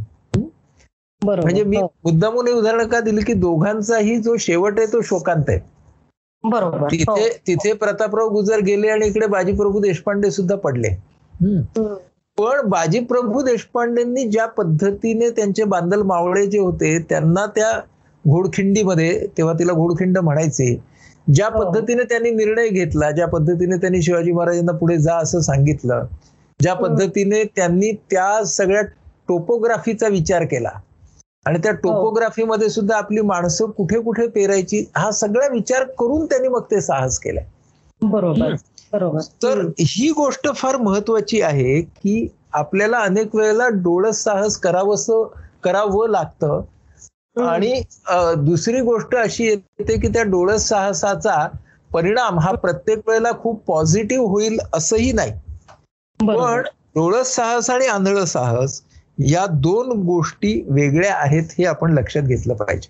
म्हणजे 1.21 1.63
मी 1.63 1.77
हो. 1.77 1.87
मुद्दामून 2.05 2.47
उदाहरण 2.49 2.87
का 2.87 2.99
दिलं 2.99 3.21
की 3.21 3.33
दोघांचाही 3.35 4.17
जो 4.21 4.35
शेवट 4.39 4.79
आहे 4.79 4.91
तो 4.93 5.01
शोकांत 5.01 5.43
आहे 5.47 5.59
बरोबर 6.43 6.79
हो. 6.79 6.87
तिथे 6.87 7.29
तिथे 7.47 7.73
प्रतापराव 7.73 8.29
गुजर 8.29 8.59
गेले 8.59 8.89
आणि 8.89 9.07
इकडे 9.07 9.27
बाजीप्रभू 9.27 9.79
देशपांडे 9.79 10.31
सुद्धा 10.31 10.55
पडले. 10.57 10.89
पण 12.37 12.67
बाजीप्रभू 12.69 13.41
देशपांडेंनी 13.41 14.27
ज्या 14.27 14.45
पद्धतीने 14.47 15.29
त्यांचे 15.29 15.63
बांदल 15.65 16.01
मावळे 16.03 16.45
जे 16.45 16.59
होते 16.59 16.97
त्यांना 17.09 17.45
त्या 17.55 17.71
घोडखिंडीमध्ये 18.25 19.27
तेव्हा 19.37 19.53
तिला 19.59 19.73
घोडखिंड 19.73 20.17
म्हणायचे 20.17 20.75
ज्या 21.27 21.47
हो. 21.47 21.63
पद्धतीने 21.63 22.03
त्यांनी 22.03 22.31
निर्णय 22.31 22.67
घेतला 22.69 23.09
ज्या 23.11 23.27
पद्धतीने 23.27 23.77
त्यांनी 23.77 24.01
शिवाजी 24.01 24.31
महाराजांना 24.31 24.71
पुढे 24.71 24.97
जा 24.97 25.15
असं 25.17 25.39
सांगितलं 25.41 26.05
ज्या 26.59 26.73
हम्म. 26.73 26.85
पद्धतीने 26.85 27.43
त्यांनी 27.55 27.91
त्या 28.11 28.43
सगळ्या 28.47 28.81
टोपोग्राफीचा 29.29 30.07
विचार 30.07 30.43
केला 30.45 30.69
आणि 31.45 31.55
हो. 31.55 31.61
त्या 31.63 31.71
टोपोग्राफीमध्ये 31.73 32.69
सुद्धा 32.69 32.95
आपली 32.97 33.21
माणसं 33.23 33.69
कुठे 33.71 33.99
कुठे 34.01 34.27
पेरायची 34.27 34.83
हा 34.95 35.11
सगळा 35.11 35.47
विचार 35.47 35.83
करून 35.99 36.25
त्यांनी 36.25 36.47
मग 36.47 36.63
ते 36.71 36.81
साहस 36.81 37.19
केलंय 37.19 37.45
बरोबर 38.01 38.53
बरोबर 38.93 39.19
तर. 39.43 39.61
ही 39.79 40.09
गोष्ट 40.11 40.47
फार 40.55 40.77
महत्वाची 40.77 41.41
आहे 41.41 41.79
की 41.81 42.27
आपल्याला 42.53 42.97
अनेक 42.99 43.35
वेळेला 43.35 43.67
डोळस 43.77 44.23
साहस 44.23 44.57
करावंसं 44.57 45.23
करावं 45.63 46.09
लागतं. 46.09 46.61
आणि 47.41 47.81
दुसरी 48.41 48.79
गोष्ट 48.81 49.15
अशी 49.15 49.45
येते 49.45 49.97
की 49.99 50.07
त्या 50.07 50.23
डोळस 50.25 50.67
साहसाचा 50.69 51.47
परिणाम 51.91 52.39
हा 52.39 52.51
प्रत्येक 52.53 53.07
वेळेला 53.07 53.31
खूप 53.41 53.63
पॉझिटिव्ह 53.65 54.27
होईल 54.27 54.57
असंही 54.73 55.11
नाही 55.11 55.31
पण 56.19 56.61
डोळस 56.95 57.35
साहस 57.35 57.69
आणि 57.69 57.87
आंधळ 57.87 58.23
साहस 58.23 58.81
या 59.19 59.45
दोन 59.45 59.91
गोष्टी 60.01 60.61
वेगळ्या 60.69 61.15
आहेत 61.15 61.43
हे 61.57 61.65
आपण 61.65 61.93
लक्षात 61.93 62.21
घेतलं 62.21 62.53
पाहिजे. 62.53 62.89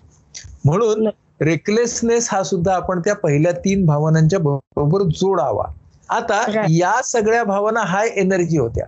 म्हणून 0.64 1.08
रेकलेसनेस 1.40 2.28
हा 2.32 2.42
सुद्धा 2.42 2.74
आपण 2.74 3.00
त्या 3.00 3.14
पहिल्या 3.14 3.52
तीन 3.52 3.86
भावनांच्या 3.86 4.38
बरोबर 4.38 5.02
जोडावा. 5.02 5.64
आता. 6.08 6.44
या 6.70 7.00
सगळ्या 7.04 7.44
भावना 7.44 7.80
हाय 7.80 8.08
एनर्जी 8.08 8.58
होत्या. 8.58 8.86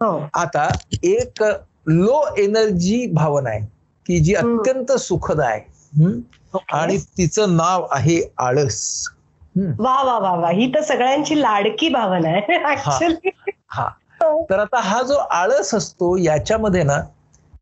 हो. 0.00 0.26
आता 0.34 0.68
एक 1.02 1.42
लो 1.86 2.22
एनर्जी 2.38 3.06
भावना 3.06 3.50
आहे 3.50 3.60
की 4.06 4.18
जी. 4.18 4.34
अत्यंत 4.34 4.92
सुखद 4.92 5.40
आहे. 5.40 5.60
आणि 6.72 6.96
तिचं 7.18 7.56
नाव 7.56 7.86
आहे 7.90 8.20
आळस. 8.38 9.08
वा 9.78 10.02
वा 10.02 10.18
वा 10.18 10.34
वा. 10.34 10.50
ही 10.50 10.74
तर 10.74 10.80
सगळ्यांची 10.80 11.40
लाडकी 11.42 11.88
भावना 11.88 12.28
आहे 12.28 12.58
हा. 13.72 13.88
तर 14.50 14.58
आता 14.58 14.80
हा 14.80 15.02
जो 15.02 15.14
आळस 15.14 15.74
असतो 15.74 16.16
याच्यामध्ये 16.16 16.82
ना 16.82 17.00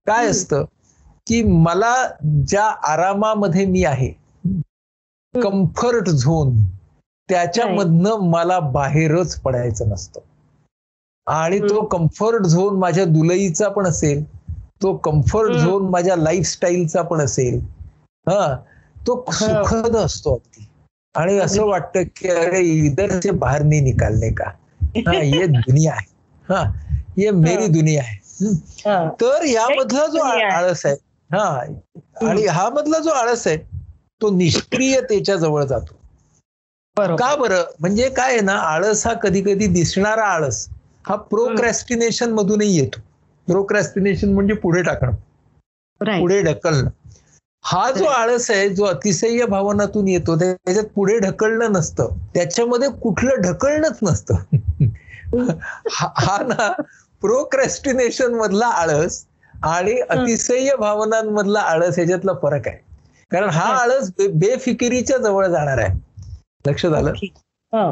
काय. 0.07 0.27
असतं 0.27 0.65
की 1.27 1.43
मला 1.43 1.95
ज्या 2.47 2.65
आरामामध्ये 2.65 3.65
मी 3.67 3.85
आहे 3.85 4.13
कम्फर्ट 5.35 6.09
झोन 6.09 6.55
त्याच्यामधनं 7.29 8.29
मला 8.31 8.59
बाहेरच 8.61 9.41
पडायचं 9.41 9.89
नसतं. 9.89 10.21
आणि 11.27 11.59
तो. 11.61 11.85
कम्फर्ट 11.85 12.47
झोन 12.47 12.79
माझ्या 12.79 13.05
दुलईचा 13.05 13.69
पण 13.69 13.87
असेल 13.87 14.25
तो 14.83 14.97
कम्फर्ट. 14.97 15.53
झोन 15.53 15.89
माझ्या 15.91 16.17
लाईफस्टाईलचा 16.17 17.03
पण 17.03 17.21
असेल 17.21 17.61
हा 18.27 18.57
तो 19.07 19.25
सुखद 19.33 19.97
असतो 19.97 20.35
अगदी. 20.35 20.67
आणि 21.15 21.39
असं 21.39 21.67
वाटतं 21.67 22.03
की 22.17 22.29
अरे 22.29 22.61
इधर 22.61 23.21
से 23.21 23.31
बाहेर 23.31 23.63
नाही 23.63 23.81
निकालने 23.81 24.31
का? 24.31 24.51
हा 24.99 25.13
ये 25.15 25.47
दुनिया 25.47 25.93
आहे. 25.93 26.07
हा 26.49 26.63
ये 27.19 27.31
मेरी 27.33 27.67
दुनिया 27.69 28.03
आहे. 28.03 28.17
हा. 28.87 29.09
तर 29.21 29.45
यामधला 29.45 30.07
जो. 30.07 30.23
आळस 30.49 30.85
आहे 30.87 30.95
हा 31.31 31.45
आणि 32.23 32.47
हा 32.47 32.69
मधला 32.71 32.99
जो 32.99 33.11
आळस 33.13 33.47
आहे 33.47 33.57
तो 34.21 34.31
निष्क्रियतेच्या 34.31 35.37
जवळ 35.37 35.65
जातो. 35.65 35.95
का 37.17 37.35
बरं? 37.37 37.65
म्हणजे 37.81 38.09
काय 38.11 38.33
आहे 38.33 38.41
ना 38.41 38.53
आळस 38.65 39.07
हा 39.07 39.13
कधी 39.15 39.41
कधी 39.43 39.67
दिसणारा 39.73 40.25
आळस 40.27 40.67
हा 41.05 41.17
प्रोक्रॅस्टिनेशन 41.29 42.33
मधूनही 42.33 42.77
येतो. 42.77 43.01
प्रोक्रॅस्टिनेशन 43.49 44.33
म्हणजे 44.35 44.55
पुढे 44.55 44.83
टाकणं. 44.83 45.15
पुढे 46.21 46.41
ढकलणं. 46.43 46.91
हा 47.65 47.91
जो 47.91 48.05
आळस 48.05 48.51
आहे 48.51 48.69
जो 48.69 48.85
अतिशय 48.85 49.45
भावनातून 49.47 50.09
येतो 50.09 50.37
त्याच्यात 50.39 50.85
पुढे 50.85 51.19
ढकलणं 51.19 51.73
नसतं. 51.73 52.09
त्याच्यामध्ये 52.35 52.89
कुठलं 52.89 53.41
ढकलणंच 53.41 53.99
नसतं. 54.03 54.35
हा 55.93 56.39
ना 56.49 56.73
प्रोक्रॅस्टिनेशन 57.23 58.35
मधला 58.35 58.67
आळस 58.67 59.25
आणि 59.55 60.01
अतिशय 60.01 60.75
भावनांमधला 60.77 61.61
आळस 61.61 61.95
ह्याच्यातला 61.97 62.33
फरक 62.43 62.69
आहे. 62.69 62.77
कारण 63.31 63.49
हा 63.49 63.75
आळस 63.75 64.11
बेफिकिरीच्या 64.19 65.19
जवळ 65.19 65.47
जाणार 65.47 65.79
आहे. 65.79 65.99
लक्ष 66.67 66.87
झालं. 66.87 67.13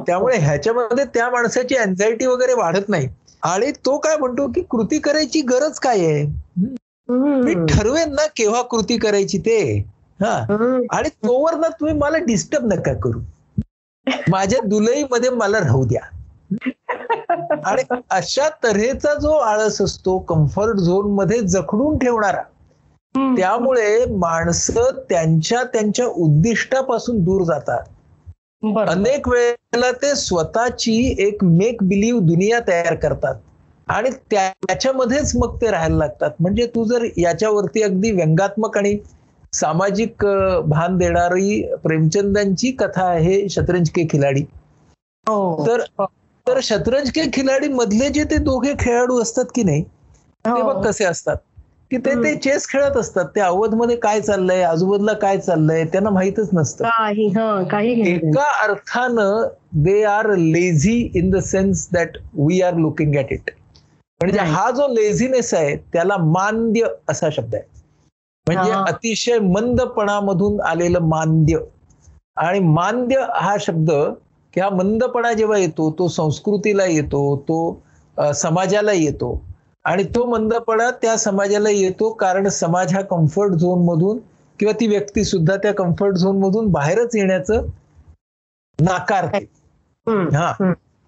त्यामुळे 0.06 0.36
ह्याच्यामध्ये 0.38 1.04
त्या 1.04 1.30
माणसाची 1.30 1.74
अँझायटी 1.74 2.26
वगैरे 2.26 2.54
वाढत 2.54 2.88
नाही. 2.88 3.08
आणि 3.42 3.70
तो 3.86 3.98
काय 3.98 4.16
म्हणतो 4.16 4.46
की 4.46 4.62
कृती 4.70 4.98
करायची 4.98 5.40
गरज 5.40 5.78
काय 5.78 6.04
आहे? 6.06 6.24
मी. 7.08 7.54
ठरवेन 7.66 8.12
ना 8.14 8.26
केव्हा 8.36 8.62
कृती 8.62 8.96
करायची 8.98 9.38
ते 9.38 9.58
हा. 10.20 10.32
आणि 10.90 11.08
तोवर 11.08 11.54
ना 11.54 11.68
तुम्ही 11.80 11.94
मला 11.94 12.18
डिस्टर्ब 12.18 12.72
नका 12.72 12.92
करू 12.94 13.20
माझ्या 14.30 14.60
दुलईमध्ये 14.64 15.30
मला 15.30 15.58
राहू 15.58 15.84
द्या 15.84 16.00
आणि 17.64 17.82
अशा 18.10 18.48
तऱ्हेचा 18.64 19.14
जो 19.14 19.32
आळस 19.32 19.80
असतो 19.82 20.18
कम्फर्ट 20.18 20.76
झोनमध्ये 20.76 21.40
जखडून 21.40 21.98
ठेवणारा. 21.98 22.42
त्यामुळे 23.36 24.04
माणसं 24.16 24.90
त्यांच्या 25.10 25.62
त्यांच्या 25.64 26.06
उद्दिष्टापासून 26.06 27.22
दूर 27.24 27.42
जातात. 27.42 27.82
अनेक 28.88 29.28
वेळेला 29.28 29.90
ते 29.92 30.14
स्वतःची 30.14 31.14
एक 31.18 31.44
मेक 31.44 31.82
बिलीव्ह 31.82 32.20
दुनिया 32.20 32.60
तयार 32.68 32.94
करतात 32.94 33.34
आणि 33.88 34.10
त्या- 34.30 34.52
त्याच्यामध्येच 34.66 35.32
मग 35.36 35.56
ते 35.56 35.70
राहायला 35.70 35.96
लागतात 35.96 36.30
म्हणजे 36.40 36.66
तू 36.66 36.84
जर 36.84 37.04
याच्यावरती 37.16 37.82
अगदी 37.82 38.10
व्यंगात्मक 38.10 38.76
आणि 38.78 38.96
सामाजिक 39.52 40.24
भान 40.68 40.96
देणारी 40.98 41.62
प्रेमचंदांची 41.84 42.70
कथा 42.78 43.04
आहे 43.04 43.48
शतरंज 43.48 43.90
के 43.90 44.06
खिलाडी 44.10 44.40
हो. 45.26 45.66
तर 45.66 45.82
तर 46.46 46.58
शतरंज 46.62 47.10
के 47.10 47.22
खिलाडी 47.32 47.68
मधले 47.68 48.08
जे 48.08 48.24
ते 48.24 48.36
दोघे 48.36 48.72
खेळाडू 48.80 49.20
असतात 49.22 49.44
की 49.54 49.62
नाही 49.62 49.82
ते 49.82 50.50
हो. 50.50 50.62
बघ 50.62 50.84
कसे 50.86 51.04
असतात 51.04 51.36
की 51.90 51.96
ते 51.96 52.14
ते. 52.14 52.34
चेस 52.36 52.66
खेळत 52.68 52.96
असतात 52.96 53.24
ते 53.36 53.40
अवधमध्ये 53.40 53.96
काय 53.96 54.20
चाललंय 54.20 54.62
आजूबाजूला 54.62 55.12
काय 55.12 55.38
चाललंय 55.38 55.84
त्यांना 55.84 56.10
माहितच 56.10 56.48
नसतं 56.52 56.84
हा. 56.84 57.10
एका 57.10 58.44
अर्थानं 58.62 59.46
they 59.84 60.02
are 60.06 60.34
lazy 60.36 60.98
in 61.14 61.30
the 61.30 61.38
sense 61.44 61.88
that 61.92 62.16
we 62.38 62.60
are 62.62 62.74
looking 62.76 63.14
at 63.16 63.32
it 63.32 63.50
म्हणजे. 64.20 64.38
हा 64.40 64.70
जो 64.70 64.86
लेझीनेस 64.88 65.52
आहे 65.54 65.76
त्याला 65.92 66.16
मांद्य 66.18 66.86
असा 67.08 67.28
शब्द 67.32 67.54
आहे 67.54 67.64
म्हणजे. 68.46 68.70
अतिशय 68.86 69.38
मंदपणामधून 69.40 70.60
आलेलं 70.62 71.08
मांद्य 71.08 71.58
आणि 72.36 72.58
मांद्य 72.60 73.24
हा 73.34 73.56
शब्द 73.60 73.90
की 74.54 74.60
हा 74.60 74.68
मंदपणा 74.70 75.32
जेव्हा 75.32 75.58
येतो 75.58 75.90
तो 75.98 76.08
संस्कृतीला 76.08 76.84
येतो 76.86 77.20
तो 77.48 77.58
समाजाला 78.34 78.92
येतो 78.92 79.40
आणि 79.84 80.02
तो 80.14 80.24
मंदपणा 80.26 80.90
त्या 81.02 81.16
समाजाला 81.16 81.70
येतो 81.70 82.10
कारण 82.12 82.48
समाज 82.48 82.94
हा 82.94 83.00
कम्फर्ट 83.00 83.52
झोन 83.52 83.84
मधून 83.84 84.18
किंवा 84.60 84.72
ती 84.80 84.86
व्यक्ती 84.86 85.24
सुद्धा 85.24 85.56
त्या 85.56 85.72
कम्फर्ट 85.74 86.16
झोन 86.16 86.38
मधून 86.38 86.70
बाहेरच 86.72 87.16
येण्याचं 87.16 87.66
नाकारते 88.78 89.44
हा. 90.34 90.52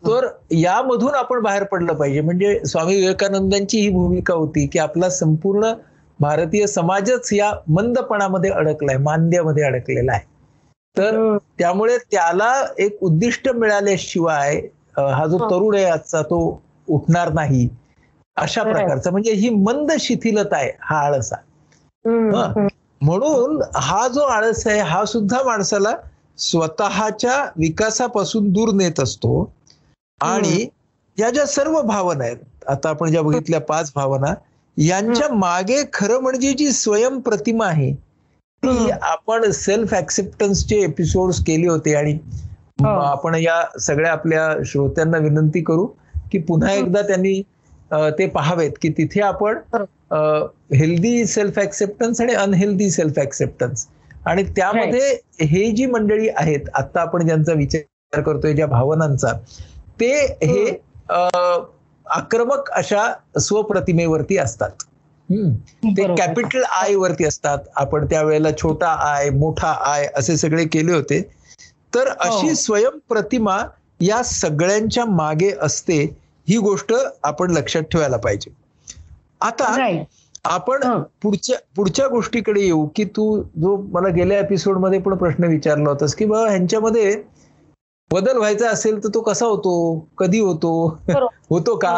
तर 0.02 0.26
यामधून 0.52 1.14
आपण 1.14 1.40
बाहेर 1.42 1.62
पडलं 1.64 1.94
पाहिजे 1.94 2.20
म्हणजे 2.20 2.58
स्वामी 2.66 2.96
विवेकानंदांची 2.96 3.80
ही 3.80 3.88
भूमिका 3.88 4.34
होती 4.34 4.66
की 4.66 4.78
आपला 4.78 5.08
संपूर्ण 5.10 5.72
भारतीय 6.18 6.66
समाजच 6.66 7.32
या 7.32 7.52
मंदपणामध्ये 7.68 8.50
अडकलाय 8.50 8.96
मांद्यामध्ये 8.98 9.64
अडकलेला 9.64 10.12
आहे 10.12 10.28
तर 10.96 11.14
हम्म. 11.16 11.36
त्यामुळे 11.58 11.96
त्याला 12.10 12.52
एक 12.78 12.98
उद्दिष्ट 13.02 13.48
मिळाल्याशिवाय 13.48 14.56
हा 14.96 15.26
जो 15.26 15.36
हो. 15.38 15.50
तरुण 15.50 15.74
आहे 15.74 15.84
आजचा 15.84 16.22
तो 16.22 16.38
उठणार 16.88 17.32
नाही 17.32 17.68
अशा. 18.36 18.62
प्रकारचा 18.62 19.10
म्हणजे 19.10 19.32
ही 19.32 19.48
मंद 19.50 19.92
शिथिलता 20.00 20.56
आहे 20.56 20.70
हा 20.80 20.98
आळसा 20.98 21.36
हा. 21.36 22.44
हम्म. 22.44 22.66
म्हणून 23.00 23.60
हा 23.74 24.06
जो 24.08 24.22
आळस 24.22 24.66
आहे 24.66 24.80
हा 24.80 25.04
सुद्धा 25.04 25.42
माणसाला 25.44 25.92
स्वतःच्या 26.38 27.42
विकासापासून 27.56 28.50
दूर 28.52 28.72
नेत 28.74 29.00
असतो 29.00 29.50
आणि 30.20 30.66
या 31.18 31.30
ज्या 31.30 31.46
सर्व 31.46 31.80
भावना 31.82 32.24
आहेत 32.24 32.64
आता 32.68 32.88
आपण 32.88 33.10
ज्या 33.10 33.22
बघितल्या 33.22 33.60
पाच 33.60 33.92
भावना 33.94 34.34
यांच्या 34.76 35.28
मागे 35.34 35.82
खरं 35.92 36.20
म्हणजे 36.20 36.52
जी 36.52 36.70
स्वयं 36.72 37.18
प्रतिमा 37.20 37.66
आहे 37.66 37.92
ती. 37.92 38.90
आपण 38.92 39.50
सेल्फ 39.50 39.94
ऍक्सेप्टन्सचे 39.94 40.76
एपिसोड 40.76 41.32
केले 41.46 41.68
होते 41.68 41.94
आणि 41.94 42.12
हो. 42.12 42.88
आपण 42.88 43.34
या 43.34 43.62
सगळ्या 43.80 44.12
आपल्या 44.12 44.48
श्रोत्यांना 44.66 45.18
विनंती 45.18 45.60
करू 45.62 45.86
की 46.32 46.38
पुन्हा 46.38 46.72
एकदा 46.72 47.02
त्यांनी 47.02 47.40
ते 48.18 48.26
पाहावेत 48.26 48.72
की 48.82 48.88
तिथे 48.88 49.20
आपण 49.20 49.58
हेल्दी 50.74 51.26
सेल्फ 51.26 51.58
ऍक्सेप्टन्स 51.58 52.20
आणि 52.20 52.34
अनहेल्दी 52.34 52.90
सेल्फ 52.90 53.18
ऍक्सेप्टन्स 53.18 53.86
आणि 54.26 54.42
त्यामध्ये 54.56 55.10
हे 55.42 55.70
जी 55.70 55.86
मंडळी 55.86 56.28
आहेत 56.28 56.68
आता 56.74 57.00
आपण 57.00 57.26
ज्यांचा 57.26 57.52
विचार 57.52 58.20
करतोय 58.20 58.52
ज्या 58.52 58.66
भावनांचा 58.66 59.32
ते 60.00 60.12
हे 60.42 60.70
आक्रमक 62.06 62.70
अशा 62.72 63.12
स्वप्रतिमेवरती 63.40 64.36
असतात. 64.38 64.70
ते. 65.28 66.14
कॅपिटल 66.16 66.62
आय 66.72 66.94
वरती 66.94 67.24
असतात 67.24 67.58
आपण 67.76 68.06
त्यावेळेला 68.06 68.50
छोटा 68.52 68.88
आय 69.04 69.28
मोठा 69.32 69.68
आय 69.84 70.06
असे 70.16 70.36
सगळे 70.36 70.64
केले 70.66 70.92
होते 70.92 71.20
तर 71.92 72.08
अशी 72.10 72.48
हो. 72.48 72.54
स्वयं 72.54 72.98
प्रतिमा 73.08 73.58
या 74.00 74.22
सगळ्यांच्या 74.24 75.04
मागे 75.06 75.50
असते 75.60 76.00
ही 76.46 76.56
गोष्ट 76.58 76.92
आपण 77.22 77.50
लक्षात 77.50 77.82
ठेवायला 77.92 78.16
पाहिजे 78.16 78.50
आता. 79.40 79.64
आपण. 80.44 80.82
पुढच्या 81.22 81.56
पुढच्या 81.76 82.06
गोष्टीकडे 82.08 82.60
येऊ 82.60 82.86
की 82.96 83.04
तू 83.06 83.24
जो 83.56 83.76
मला 83.92 84.08
गेल्या 84.08 84.38
एपिसोडमध्ये 84.38 84.98
पण 84.98 85.14
प्रश्न 85.16 85.44
विचारला 85.44 85.90
होतास 85.90 86.14
की 86.14 86.24
बाबा 86.24 86.48
ह्यांच्यामध्ये 86.48 87.12
बदल 88.10 88.36
व्हायचा 88.36 88.68
असेल 88.70 89.02
तर 89.04 89.08
तो 89.14 89.20
कसा 89.20 89.46
होतो? 89.46 89.72
कधी 90.18 90.38
होतो. 90.40 90.72
होतो 91.50 91.74
का? 91.76 91.92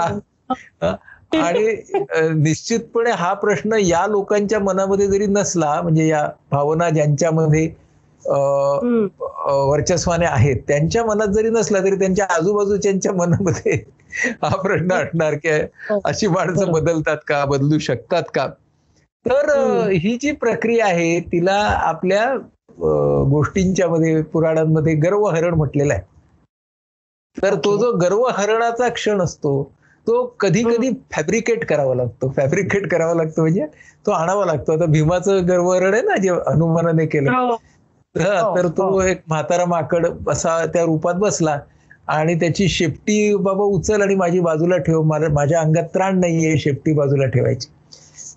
हं? 0.82 0.94
आणि 1.38 1.66
निश्चितपणे 2.34 3.10
हा 3.10 3.32
प्रश्न 3.34 3.76
या 3.80 4.06
लोकांच्या 4.06 4.58
मनामध्ये 4.60 5.06
जरी 5.08 5.26
नसला 5.26 5.80
म्हणजे 5.82 6.06
या 6.08 6.26
भावना 6.50 6.88
ज्यांच्यामध्ये 6.90 7.64
वर्चस्वाने 9.68 10.26
आहेत 10.26 10.56
त्यांच्या 10.68 11.04
मनात 11.04 11.28
जरी 11.28 11.50
नसला 11.50 11.78
तरी 11.80 11.98
त्यांच्या 11.98 12.26
आजूबाजूच्या 12.30 13.12
मनामध्ये 13.12 13.74
हा 14.42 14.56
प्रश्न 14.56 14.92
असणार 14.92 15.34
की 15.34 15.48
अशी 16.04 16.26
माणसं. 16.26 16.70
बदलतात 16.72 17.16
का? 17.26 17.44
बदलू 17.44 17.78
शकतात 17.78 18.22
का? 18.34 18.46
तर. 19.26 19.88
ही 19.92 20.16
जी 20.22 20.32
प्रक्रिया 20.32 20.86
आहे 20.86 21.18
तिला 21.32 21.58
आपल्या 21.82 22.24
गोष्टींच्या 23.30 23.88
मध्ये 23.88 24.20
पुराणांमध्ये 24.22 24.94
गर्वहरण 24.94 25.54
म्हटलेलं 25.54 25.94
आहे 25.94 26.10
तर 27.36 27.54
तो. 27.54 27.76
जो 27.76 27.92
गर्वहरणाचा 27.92 28.88
क्षण 28.88 29.20
असतो 29.20 29.62
तो 30.06 30.24
कधी 30.40 30.62
कधी 30.64 30.90
फॅब्रिकेट 31.12 31.64
करावा 31.64 31.94
लागतो 31.94 32.28
फॅब्रिकेट 32.36 32.86
करावा 32.90 33.14
लागतो 33.14 33.40
म्हणजे 33.40 33.66
तो 34.06 34.10
आणावा 34.10 34.46
लागतो 34.46 34.72
आता 34.72 34.84
भीमाचं 34.84 35.48
गर्वहरण 35.48 35.94
आहे 35.94 36.02
ना 36.02 36.16
जे 36.16 36.30
हनुमानाने 36.30 37.06
केलं 37.06 37.30
हो. 37.30 37.54
हा, 38.14 38.54
तर 38.56 38.66
तो 38.68 38.88
हो. 38.90 39.00
एक 39.02 39.20
म्हातारा 39.28 39.64
माकड 39.64 40.06
असा 40.28 40.64
त्या 40.66 40.82
रूपात 40.84 41.14
बसला 41.14 41.58
आणि 42.08 42.34
त्याची 42.34 42.68
शेपटी 42.68 43.34
बाबा 43.36 43.64
उचल 43.66 44.02
आणि 44.02 44.14
माझी 44.14 44.40
बाजूला 44.40 44.76
ठेव 44.76 45.02
मला 45.02 45.28
माझ्या 45.32 45.60
अंगात 45.60 45.84
त्राण 45.94 46.18
नाहीये 46.20 46.56
शेपटी 46.58 46.92
बाजूला 46.92 47.26
ठेवायची 47.26 47.68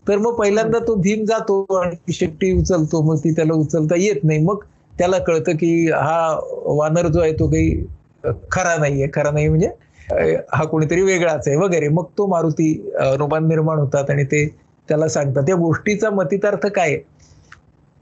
तर 0.08 0.18
मग 0.18 0.36
पहिल्यांदा 0.36 0.80
तो 0.80 0.96
भीम 0.96 1.24
जातो 1.26 1.64
आणि 1.76 2.14
शेपटी 2.14 2.52
उचलतो 2.60 3.02
मग 3.04 3.18
ती 3.18 3.32
त्याला 3.36 3.54
उचलता 3.56 3.96
येत 3.96 4.24
नाही. 4.24 4.40
मग 4.40 4.64
त्याला 4.94 5.18
कळतं 5.20 5.56
की 5.58 5.90
हा 5.92 6.40
वानर 6.68 7.08
जो 7.08 7.22
आहे 7.22 7.32
तो 7.40 7.48
काही 7.50 7.84
खरा 8.52 8.76
नाहीये. 8.78 9.08
खरा 9.14 9.32
नाही 9.32 9.48
म्हणजे 9.48 9.70
हा 10.54 10.64
कोणीतरी 10.66 11.02
वेगळाच 11.02 11.48
आहे 11.48 11.58
वगैरे. 11.58 11.88
मग 11.90 12.06
तो 12.18 12.28
मारुती 12.28 12.74
अनुमान 13.02 13.48
निर्माण 13.48 13.80
होतात 13.80 14.10
आणि 14.10 14.24
ते 14.24 14.46
त्याला 14.90 15.08
सांगतात. 15.10 15.50
या 15.50 15.56
गोष्टीचा 15.56 16.10
मतितार्थ 16.12 16.66
काय? 16.68 16.96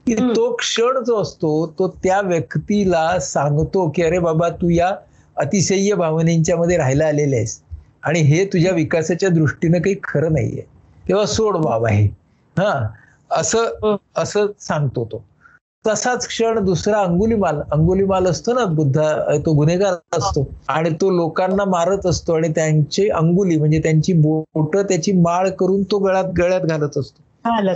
की. 0.06 0.14
तो 0.14 0.50
क्षण 0.56 1.02
जो 1.04 1.20
असतो 1.22 1.50
तो 1.78 1.88
त्या 2.02 2.20
व्यक्तीला 2.20 3.18
सांगतो 3.20 3.88
की 3.96 4.02
अरे 4.02 4.18
बाबा 4.18 4.48
तू 4.60 4.68
या 4.70 4.94
अतिशय्य 5.36 5.94
भावनेच्या 5.94 6.56
मध्ये 6.56 6.76
राहायला 6.76 7.06
आलेले 7.06 7.36
आहेस 7.36 7.60
आणि 8.02 8.20
हे 8.22 8.44
तुझ्या 8.44 8.72
विकासाच्या 8.72 9.28
दृष्टीनं 9.28 9.80
काही 9.80 9.94
खरं 10.02 10.32
नाहीये. 10.32 10.62
तेव्हा 11.04 11.24
सोड 11.28 11.56
बाबा 11.58 11.88
हे. 11.90 12.04
हा 12.56 12.72
असं 13.30 13.64
हम्म. 13.82 13.96
असं 14.16 14.46
सांगतो 14.60 15.04
तो. 15.04 15.22
तसाच 15.84 16.26
क्षण 16.26 16.58
दुसरा 16.64 17.00
अंगुलीमाल 17.00 17.60
अंगुलीमाल 17.72 18.26
असतो 18.26 18.52
ना 18.52 18.64
बुद्धा 18.72 19.36
तो 19.46 19.52
गुन्हेगार 19.54 19.94
असतो. 20.12 20.46
आणि 20.68 20.90
तो 21.00 21.10
लोकांना 21.10 21.64
मारत 21.66 22.06
असतो 22.06 22.34
आणि 22.34 22.48
त्यांची 22.48 23.08
अंगुली 23.12 23.56
म्हणजे 23.58 23.78
त्यांची 23.78 24.12
बोट 24.22 24.76
त्याची 24.78 25.12
माळ 25.20 25.48
करून 25.58 25.82
तो 25.82 25.98
गळ्यात 25.98 26.32
गळ्यात 26.38 26.60
घालत 26.62 26.98
असतो. 26.98 27.22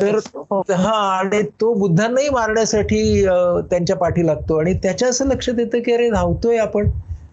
तर-. 0.00 0.20
हो. 0.42 0.60
हा 0.70 0.92
आणि 1.10 1.42
तो 1.60 1.72
बुद्धांनाही 1.74 2.28
मारण्यासाठी 2.30 3.00
त्यांच्या 3.70 3.96
पाठी 3.96 4.26
लागतो. 4.26 4.58
आणि 4.58 4.72
त्याच्या 4.82 5.08
असं 5.08 5.26
लक्षात 5.26 5.58
येतं 5.58 5.82
की 5.82 5.92
अरे 5.92 6.10
धावतोय 6.10 6.56
आपण. 6.58 6.90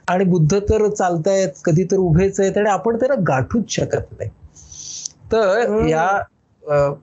आणि 0.07 0.23
बुद्ध 0.25 0.59
तर 0.59 0.87
चालतायत 0.89 1.61
कधी 1.65 1.83
तर 1.83 1.97
उभेच 1.99 2.39
आहेत 2.39 2.57
आणि 2.57 2.69
आपण 2.69 2.97
त्याला 2.97 3.15
गाठूच 3.27 3.69
शकत 3.69 4.11
नाही. 4.11 4.29
तर. 5.31 5.85
या 5.87 6.07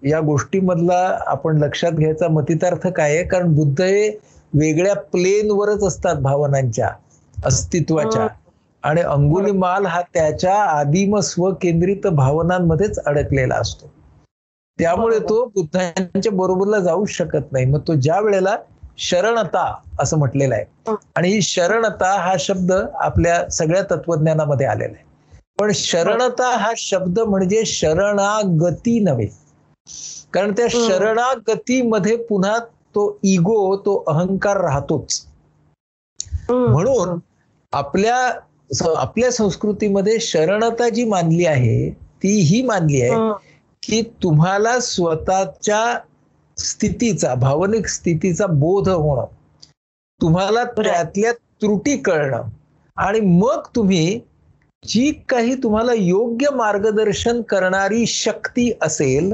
या 0.07 0.21
गोष्टीमधला 0.21 0.99
आपण 1.27 1.59
लक्षात 1.59 1.93
घ्यायचा 1.93 2.29
मतितार्थ 2.29 2.87
काय 2.87 3.15
आहे? 3.17 3.25
कारण 3.25 3.55
बुद्ध 3.55 3.81
हे 3.83 4.09
वेगळ्या 4.53 4.95
प्लेनवरच 5.13 5.85
असतात 5.85 6.17
भावनांच्या 6.17 6.89
अस्तित्वाच्या. 7.35 8.27
आणि 8.83 9.01
अंगुलीमाल 9.01 9.87
हा 9.87 10.01
त्याच्या 10.15 10.55
आदिम 10.63 11.19
स्वकेंद्रित 11.19 12.07
भावनांमध्येच 12.07 12.99
अडकलेला 12.99 13.55
असतो. 13.55 13.91
त्यामुळे 14.79 15.19
तो 15.19 15.45
बुद्धांच्या 15.45 16.33
बरोबरला 16.33 16.79
जाऊ 16.79 17.05
शकत 17.05 17.53
नाही. 17.53 17.65
मग 17.65 17.81
तो 17.89 17.95
ज्या 17.95 18.21
वेळेला 18.21 18.57
शरणता 18.99 19.65
असं 20.01 20.19
म्हटलेलं 20.19 20.55
आहे. 20.55 20.65
आणि 21.17 21.29
ही 21.29 21.43
शरणता 21.43 22.13
हा 22.21 22.35
शब्द 22.39 22.73
आपल्या 22.73 23.49
सगळ्या 23.51 23.83
तत्वज्ञानामध्ये 23.91 24.67
आलेला 24.67 24.93
आहे. 24.97 25.05
पण 25.62 25.70
शरणता 25.72 26.48
हा 26.59 26.72
शब्द 26.77 27.18
म्हणजे 27.20 27.64
शरणागती 27.66 28.98
नव्हे 29.01 29.27
कारण 30.35 30.53
त्या. 30.53 30.66
शरणागतीमध्ये 30.70 32.16
पुन्हा 32.25 32.59
तो 32.94 33.05
इगो 33.25 33.77
तो 33.77 33.94
अहंकार 34.09 34.61
राहतोच. 34.61 35.20
म्हणून 36.51 37.18
आपल्या 37.72 38.16
आपल्या 38.96 39.31
संस्कृतीमध्ये 39.33 40.18
शरणता 40.20 40.88
जी 40.88 41.05
मानली 41.05 41.46
आहे 41.46 41.90
ती 42.22 42.35
ही 42.40 42.62
मानली 42.62 43.01
आहे. 43.03 43.33
की 43.83 44.01
तुम्हाला 44.22 44.79
स्वतःच्या 44.81 45.98
स्थितीचा 46.57 47.35
भावनिक 47.35 47.87
स्थितीचा 47.87 48.46
बोध 48.46 48.88
होणं 48.88 49.25
तुम्हाला 50.20 50.64
त्यातल्या 50.77 51.33
त्रुटी 51.33 51.96
कळणं 51.96 52.42
आणि 52.96 53.20
मग 53.20 53.66
तुम्ही 53.77 54.20
जी 54.83 55.11
काही 55.29 55.55
तुम्हाला 55.62 55.92
योग्य 55.95 56.51
मार्गदर्शन 56.53 57.40
करणारी 57.49 58.05
शक्ती 58.09 58.71
असेल. 58.83 59.33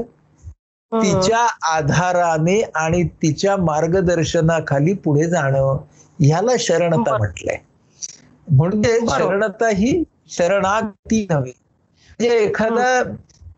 तिच्या 0.91 1.45
आधाराने 1.69 2.61
आणि 2.75 3.03
तिच्या 3.21 3.55
मार्गदर्शनाखाली 3.59 4.93
पुढे 4.99 5.25
जाणं 5.29 5.77
ह्याला 6.19 6.55
शरणता. 6.59 7.17
म्हटलंय 7.17 7.57
म्हणजे. 8.47 8.99
शरणता 9.09 9.69
ही 9.71 10.03
शरणागती 10.29 11.25
नव्हे 11.29 11.51
म्हणजे 12.09 12.37
एखादा 12.37 13.01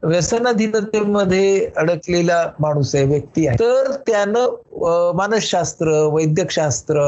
व्यसनाधीनतेमध्ये 0.04 1.66
अडकलेला 1.78 2.46
माणूस 2.60 2.94
आहे 2.96 3.06
व्यक्ती 3.06 3.46
आहे 3.48 3.58
तर 3.60 3.92
त्यानं 4.08 5.12
मानसशास्त्र 5.16 5.92
वैद्यकशास्त्र 6.14 7.04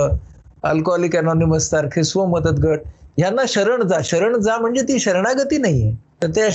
अल्कोहोलिक 0.63 1.15
अनॉनिमस 1.15 1.69
सारखे 1.69 2.03
स्वमदत 2.05 2.59
गट 2.59 2.81
यांना 3.17 3.41
शरण 3.47 3.87
जा. 3.87 3.97
शरण 4.03 4.37
जा 4.37 4.57
म्हणजे 4.57 4.81
ती 4.81 4.99
शरणागती 4.99 5.57
नाहीये. 5.57 5.93
तर 6.23 6.27
त्या 6.27 6.49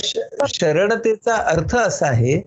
शरणतेचा 0.47 1.35
अर्थ 1.35 1.75
असा 1.75 2.07
आहे 2.07 2.37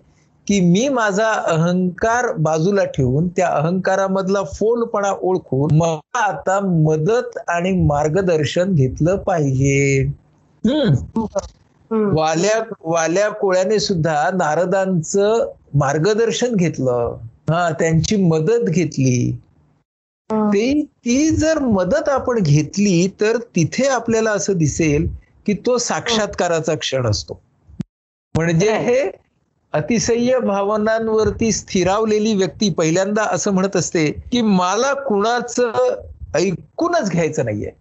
की 0.47 0.59
मी 0.61 0.87
माझा 0.89 1.31
अहंकार 1.31 2.31
बाजूला 2.37 2.83
ठेवून 2.85 3.27
त्या 3.27 3.47
अहंकारामधला 3.47 4.43
फोलपणा 4.43 5.11
ओळखून 5.21 5.75
मला 5.75 6.23
आता 6.23 6.59
मदत 6.59 7.37
आणि 7.47 7.71
मार्गदर्शन 7.85 8.73
घेतलं 8.73 9.17
पाहिजे. 9.17 10.03
वाल्या 11.91 12.59
वाल्या 12.83 13.29
कोळ्याने 13.29 13.79
सुद्धा 13.79 14.29
नारदांचं 14.33 15.49
मार्गदर्शन 15.73 16.55
घेतलं. 16.55 17.17
हा 17.49 17.69
त्यांची 17.79 18.15
मदत 18.15 18.69
घेतली. 18.69 19.37
ते 20.33 20.83
ती 20.83 21.29
जर 21.29 21.59
मदत 21.59 22.09
आपण 22.09 22.39
घेतली 22.39 23.07
तर 23.21 23.37
तिथे 23.37 23.87
आपल्याला 23.87 24.31
असं 24.31 24.53
दिसेल 24.53 25.07
की 25.45 25.53
तो 25.53 25.77
साक्षात्काराचा 25.77 26.75
क्षण 26.75 27.05
असतो. 27.05 27.41
म्हणजे 28.35 28.77
हे 28.77 29.11
अतिशय 29.73 30.39
भावनांवरती 30.39 31.51
स्थिरावलेली 31.51 32.33
व्यक्ती 32.33 32.69
पहिल्यांदा 32.69 33.23
असं 33.23 33.51
म्हणत 33.51 33.75
असते 33.75 34.11
की 34.11 34.41
मला 34.41 34.93
कुणाचं 34.93 35.71
ऐकूनच 36.35 37.09
घ्यायचं 37.09 37.45
नाहीये. 37.45 37.71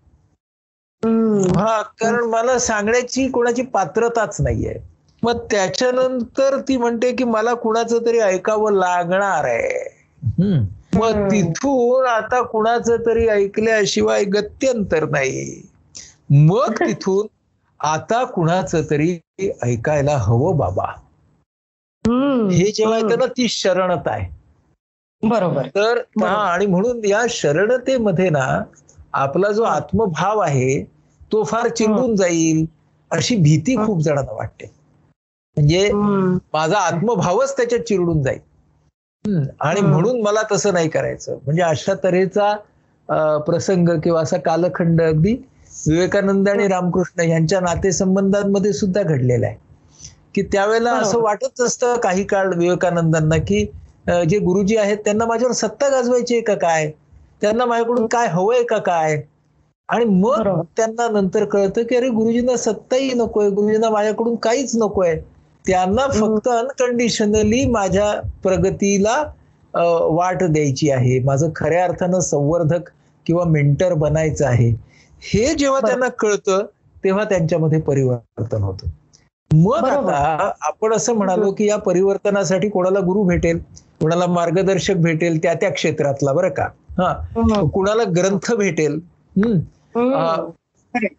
हम्म. 1.05 1.59
हा 1.59 1.83
कारण 1.83 2.25
मला 2.25 2.59
सांगण्याची 2.59 3.29
कोणाची 3.29 3.63
पात्रताच 3.63 4.41
नाहीये. 4.41 4.75
मग 5.23 5.39
त्याच्यानंतर 5.51 6.61
ती 6.61 6.77
म्हणते 6.77 7.13
की 7.13 7.25
मला 7.25 7.55
कुणाचं 7.55 7.99
तरी 8.07 8.19
ऐकावं 8.19 8.73
लागणार 8.73 9.45
आहे. 9.45 9.99
हम्म. 10.25 10.65
मग. 10.93 11.29
तिथून 11.31 12.07
आता 12.07 12.41
कुणाचं 12.43 12.97
तरी 13.07 13.27
ऐकल्याशिवाय 13.29 14.25
गत्यंतर 14.25 15.09
नाही 15.09 15.63
मग 16.31 16.73
तिथून 16.81 17.27
आता 17.81 18.25
कुणाचं 18.25 18.83
तरी 18.91 19.19
ऐकायला 19.63 20.17
हवं 20.17 20.57
बाबा. 20.57 20.93
हे 22.51 22.71
जेव्हा 22.73 22.97
येतं 22.99 23.19
ना 23.19 23.27
ती 23.27 23.49
शरणत 23.49 24.07
आहे 24.07 24.31
बरोबर 25.23 25.67
तर. 25.67 25.99
हा 26.23 26.29
आणि 26.53 26.67
म्हणून 26.67 27.05
या 27.05 27.25
शरणतेमध्ये 27.29 28.29
ना 28.31 28.47
आपला 29.13 29.51
जो 29.53 29.63
आत्मभाव 29.63 30.39
आहे 30.39 30.83
तो 31.33 31.43
फार 31.45 31.69
चिरडून 31.69 32.17
जाईल 32.17 32.65
अशी 33.11 33.37
भीती 33.37 33.77
खूप 33.77 34.01
जणांना 34.01 34.33
वाटते 34.33 34.67
म्हणजे. 35.57 35.91
माझा 36.53 36.79
आत्मभावच 36.79 37.57
त्याच्यात 37.57 37.81
चिरडून 37.81 38.23
जाईल. 38.23 38.39
आणि. 39.25 39.81
म्हणून 39.81 40.21
मला 40.23 40.43
तसं 40.53 40.73
नाही 40.75 40.89
करायचं. 40.89 41.39
म्हणजे 41.45 41.63
अशा 41.63 41.95
तऱ्हेचा 42.05 42.53
प्रसंग 43.47 43.89
किंवा 44.05 44.21
असा 44.23 44.37
कालखंड 44.39 45.03
अगदी 45.03 45.33
विवेकानंद 45.87 46.49
आणि 46.49 46.67
रामकृष्ण 46.69 47.23
यांच्या 47.23 47.61
नातेसंबंधांमध्ये 47.61 48.73
सुद्धा 48.73 49.03
घडलेला 49.03 49.47
आहे. 49.47 49.57
की 50.35 50.43
त्यावेळेला 50.43 50.93
असं. 50.93 51.19
वाटत 51.21 51.61
असतं 51.61 51.97
काही 52.03 52.25
काळ 52.25 52.53
विवेकानंदांना 52.55 53.37
की 53.39 53.65
जे 54.29 54.39
गुरुजी 54.39 54.77
आहेत 54.77 54.99
त्यांना 55.05 55.25
माझ्यावर 55.27 55.53
सत्ता 55.55 55.89
गाजवायची 55.89 56.35
आहे 56.35 56.43
का 56.43 56.55
काय? 56.57 56.91
त्यांना 57.43 57.65
माझ्याकडून 57.65 58.07
काय 58.07 58.27
हवंय 58.29 58.63
का 58.63 58.79
काय? 58.79 59.21
आणि 59.89 60.05
मग. 60.05 60.61
त्यांना 60.77 61.09
नंतर 61.11 61.45
कळतं 61.45 61.83
की 61.83 61.97
अरे 61.97 62.09
गुरुजींना 62.11 62.57
सत्ताही 62.57 63.13
नकोय 63.15 63.49
गुरुजींना 63.51 63.91
माझ्याकडून 63.91 64.35
काहीच 64.37 64.77
नकोय. 64.77 65.15
त्यांना 65.67 66.07
फक्त 66.07 66.49
अनकंडिशनली 66.49 67.67
माझ्या 67.67 68.29
प्रगतीला 68.43 69.25
वाट 70.01 70.43
द्यायची 70.43 70.91
आहे. 70.91 71.23
माझं 71.23 71.49
खऱ्या 71.57 71.85
अर्थानं 71.85 72.21
संवर्धक 72.21 72.91
किंवा 73.27 73.45
मेंटर 73.45 73.95
बनायचं 73.95 74.47
आहे. 74.47 74.71
हे 75.21 75.55
जेव्हा. 75.55 75.81
त्यांना 75.81 76.09
कळतं 76.09 76.67
तेव्हा 77.05 77.25
त्यांच्यामध्ये 77.25 77.81
परिवर्तन 77.81 78.63
होतं. 78.63 78.89
मग. 79.53 79.89
आता 79.89 80.53
आपण 80.61 80.93
असं 80.93 81.13
म्हणालो 81.13 81.53
की 81.53 81.69
या 81.69 81.77
परिवर्तनासाठी 81.77 82.69
कोणाला 82.69 83.01
गुरु 83.01 83.23
भेटेल? 83.23 83.59
कोणाला 84.01 84.27
मार्गदर्शक 84.27 84.95
भेटेल? 84.95 85.39
त्या 85.43 85.55
त्या 85.55 85.71
क्षेत्रातला 85.71 86.33
बरं 86.33 86.51
का? 86.51 86.65
हा. 86.91 87.27
हम्म. 87.31 87.69
कुणाला 87.69 88.03
ग्रंथ 88.03 88.55
भेटेल? 88.55 89.01
हम्म. 89.37 89.59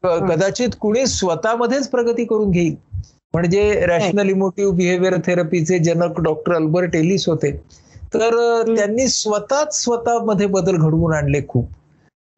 क- 0.03 0.31
कदाचित 0.31 0.69
कुणी 0.79 1.05
स्वतःमध्येच 1.05 1.89
प्रगती 1.89 2.25
करून 2.25 2.51
घेईल. 2.51 2.75
म्हणजे 3.33 3.71
रॅशनल 3.87 4.29
इमोटिव्ह 4.29 4.73
बिहेवियर 4.75 5.15
थेरपीचे 5.25 5.77
जनक 5.79 6.19
डॉक्टर 6.21 6.53
अल्बर्ट 6.55 6.95
एलिस 6.95 7.27
होते. 7.27 7.51
तर 8.13 8.35
त्यांनी 8.75 9.07
स्वतःच 9.07 9.81
स्वतःमध्ये 9.83 10.45
बदल 10.47 10.75
घडवून 10.77 11.13
आणले 11.13 11.39
खूप. 11.47 11.69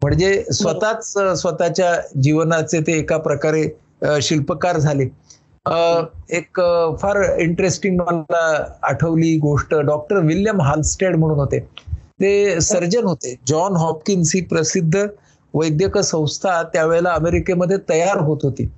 म्हणजे 0.02 0.44
स्वतःच 0.54 1.14
स्वतःच्या 1.42 1.94
जीवनाचे 2.22 2.80
ते 2.82 2.98
एका 3.00 3.18
प्रकारे 3.18 3.68
शिल्पकार 4.22 4.78
झाले. 4.78 5.04
एक 6.38 6.60
फार 7.02 7.22
इंटरेस्टिंग 7.40 8.00
मला 8.00 8.46
आठवली 8.84 9.36
गोष्ट. 9.38 9.76
डॉक्टर 9.76 10.18
विल्यम 10.26 10.62
हालस्टेड 10.62 11.16
म्हणून 11.16 11.40
होते. 11.40 11.60
ते 12.22 12.60
सर्जन 12.62 13.04
होते. 13.04 13.36
जॉन 13.48 13.76
हॉपकिन्स 13.76 14.32
ही 14.36 14.42
प्रसिद्ध 14.46 15.06
वैद्यक 15.54 15.98
संस्था 15.98 16.62
त्यावेळेला 16.74 17.10
अमेरिकेमध्ये 17.12 17.78
तयार 17.90 18.18
होत 18.18 18.38
होती. 18.44 18.70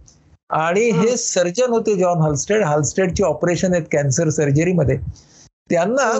आणि 0.49 0.89
हे. 0.91 1.15
सर्जन 1.17 1.71
होते 1.71 1.95
जॉन 1.95 2.21
हालस्टेड 2.21 2.63
हालस्टेडची 2.63 3.23
ऑपरेशन 3.23 3.73
आहेत 3.73 3.85
कॅन्सर 3.91 4.29
सर्जरीमध्ये 4.29 4.97
त्यांना 5.69 6.11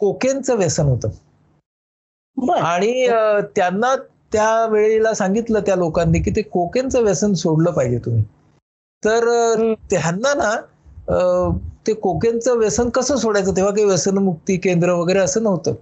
कोकेनचं 0.00 0.56
व्यसन 0.56 0.86
होतं. 0.86 1.08
आणि 2.56 3.06
त्यांना 3.56 3.94
त्या 4.32 4.64
वेळेला 4.66 5.12
सांगितलं 5.14 5.60
त्या 5.66 5.76
लोकांनी 5.76 6.18
की 6.20 6.30
ते 6.36 6.42
कोकेनचं 6.42 7.02
व्यसन 7.02 7.32
सोडलं 7.34 7.70
पाहिजे 7.70 7.98
तुम्ही. 7.98 8.22
तर. 9.02 9.72
त्यांना 9.90 10.34
ना 10.34 10.54
ते 11.86 11.92
कोकेनचं 11.94 12.56
व्यसन 12.58 12.88
कसं 12.88 13.16
सोडायचं? 13.16 13.56
तेव्हा 13.56 13.72
काही 13.74 13.84
व्यसनमुक्ती 13.86 14.56
केंद्र 14.56 14.92
वगैरे 14.92 15.18
असं 15.18 15.42
नव्हतं. 15.42 15.74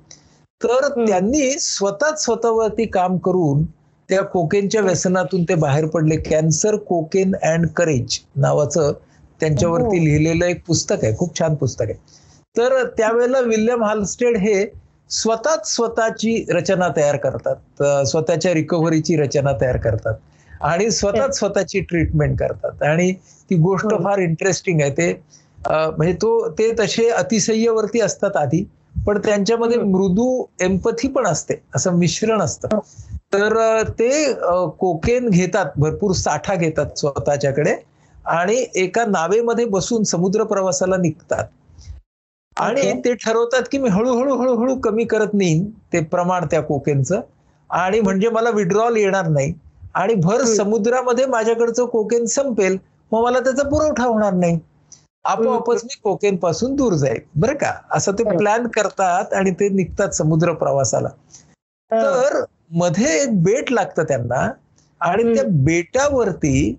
तर. 0.60 0.88
त्यांनी 1.06 1.50
स्वतःच 1.60 2.24
स्वतःवरती 2.24 2.86
काम 2.88 3.16
करून 3.18 3.64
त्या 4.08 4.22
कोकेनच्या 4.24 4.80
व्यसनातून 4.82 5.44
ते 5.44 5.54
बाहेर 5.54 5.86
पडले. 5.86 6.16
कॅन्सर 6.20 6.76
कोकेन 6.88 7.34
अँड 7.42 7.66
करेज 7.76 8.18
नावाचं 8.36 8.92
त्यांच्यावरती 9.40 9.98
हो. 9.98 10.04
लिहिलेलं 10.04 10.44
एक 10.46 10.62
पुस्तक 10.66 11.04
आहे. 11.04 11.16
खूप 11.16 11.38
छान 11.38 11.54
पुस्तक 11.54 11.84
आहे. 11.84 11.94
तर 12.56 12.82
त्यावेळेला 12.96 13.40
विल्यम 13.40 13.82
हालस्टेड 13.84 14.36
हे 14.36 14.64
स्वतःच 15.10 15.68
स्वतःची 15.74 16.44
रचना 16.48 16.88
तयार 16.96 17.16
करतात. 17.16 17.82
स्वतःच्या 18.06 18.54
रिकव्हरीची 18.54 19.16
रचना 19.16 19.52
तयार 19.60 19.76
करतात. 19.76 20.14
आणि 20.60 20.90
स्वतःच 20.90 21.38
स्वतःची 21.38 21.80
ट्रीटमेंट 21.80 22.38
करतात. 22.38 22.82
आणि 22.82 23.12
ती 23.50 23.56
गोष्ट 23.56 23.92
हो. 23.92 23.98
फार 23.98 24.18
इंटरेस्टिंग 24.18 24.80
आहे. 24.80 24.90
ते 24.90 25.12
म्हणजे 25.58 26.12
तो 26.12 26.48
ते 26.50 26.70
तसे 26.80 27.08
अतिशय्यवरती 27.10 28.00
असतात 28.00 28.36
आधी. 28.36 28.64
पण 28.96 29.18
त्यांच्यामध्ये. 29.18 29.76
मृदू 29.78 30.44
एम्पथी 30.61 31.09
पण 31.09 31.26
असते 31.26 31.61
असं 31.74 31.96
मिश्रण 31.98 32.40
असतं 32.40 32.78
तर 33.32 33.56
अं, 33.59 33.90
ते 33.90 34.32
कोकेन 34.78 35.28
घेतात 35.28 35.66
भरपूर 35.76 36.12
साठा 36.12 36.54
घेतात 36.54 36.98
स्वतःच्याकडे 36.98 37.74
आणि 38.28 38.64
एका 38.74 39.04
नावेमध्ये 39.06 39.64
बसून 39.64 40.02
समुद्र 40.02 40.44
प्रवासाला 40.44 40.96
निघतात 40.96 41.44
आणि 42.56 42.80
Okay. 42.80 43.00
ते 43.04 43.12
ठरवतात 43.14 43.62
की 43.72 43.78
मी 43.78 43.88
हळूहळू 43.88 44.37
हळूहळू 44.37 44.74
कमी 44.80 45.04
करत 45.04 45.35
नेईन 45.35 45.64
ते 45.92 46.00
प्रमाण 46.04 46.46
त्या 46.50 46.61
कोकेनचं 46.62 47.20
आणि 47.70 48.00
म्हणजे 48.00 48.28
मला 48.28 48.50
विड्रॉल 48.50 48.96
येणार 48.96 49.28
नाही 49.28 49.52
आणि 49.94 50.14
भर. 50.14 50.42
समुद्रामध्ये 50.46 51.26
माझ्याकडचं 51.26 51.85
कोकेन 51.87 52.24
संपेल 52.26 52.76
मग 53.12 53.22
मला 53.22 53.40
त्याचा 53.40 53.62
पुरवठा 53.62 54.04
होणार 54.04 54.32
नाही 54.32 54.59
आपोआपच 55.26 55.84
मी 55.84 55.98
कोकेन 56.02 56.36
पासून 56.36 56.74
दूर 56.76 56.94
जाईल. 56.94 57.20
बरं 57.34 57.54
का? 57.54 57.72
असं 57.90 58.12
ते. 58.12 58.24
प्लॅन 58.36 58.66
करतात 58.68 59.32
आणि 59.34 59.50
ते 59.50 59.68
निघतात 59.68 60.14
समुद्र 60.14 60.52
प्रवासाला. 60.54 61.08
तर 61.90 62.42
मध्ये 62.72 63.14
एक 63.22 63.42
बेट 63.42 63.72
लागतं 63.72 64.04
त्यांना 64.04 64.48
आणि. 65.00 65.34
त्या 65.34 65.44
बेटावरती 65.64 66.74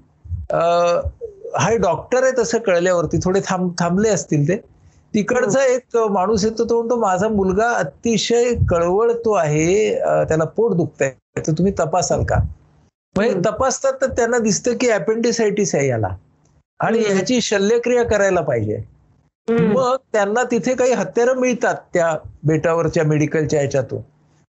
हा 1.55 1.75
डॉक्टर 1.75 2.23
आहे 2.23 2.31
तसं 2.37 2.57
कळल्यावरती 2.57 3.17
थोडे 3.23 3.39
थांब 3.45 3.71
थांबले 3.79 4.09
असतील 4.09 4.47
ते. 4.47 4.57
तिकडचा 5.13 5.63
एक 5.65 5.97
माणूस 6.11 6.43
येतो 6.45 6.63
तो 6.69 6.77
म्हणतो 6.77 6.95
माझा 6.99 7.27
मुलगा 7.27 7.69
अतिशय 7.69 8.53
कळवळतो 8.69 9.33
आहे 9.33 9.93
त्याला 10.27 10.43
पोट 10.45 10.73
दुखतंय 10.75 11.11
तर 11.37 11.51
तुम्ही 11.51 11.73
तपासाल 11.79 12.23
का? 12.23 12.37
म्हणजे. 13.15 13.39
तपासतात 13.45 13.93
तर 14.01 14.09
त्यांना 14.09 14.37
दिसतं 14.39 14.77
की 14.77 14.89
अपेंडिसायटिस 14.89 15.73
आहे 15.75 15.87
याला. 15.87 16.07
आणि. 16.79 16.99
ह्याची 17.01 17.39
शल्यक्रिया 17.41 18.03
करायला 18.05 18.41
पाहिजे. 18.41 18.77
मग 19.47 19.95
त्यांना 20.13 20.43
तिथे 20.43 20.73
काही 20.75 20.93
हत्यारं 20.93 21.39
मिळतात 21.39 21.75
त्या 21.93 22.15
बेटावरच्या 22.43 23.03
मेडिकलच्या 23.03 23.59
ह्याच्यातून 23.59 24.01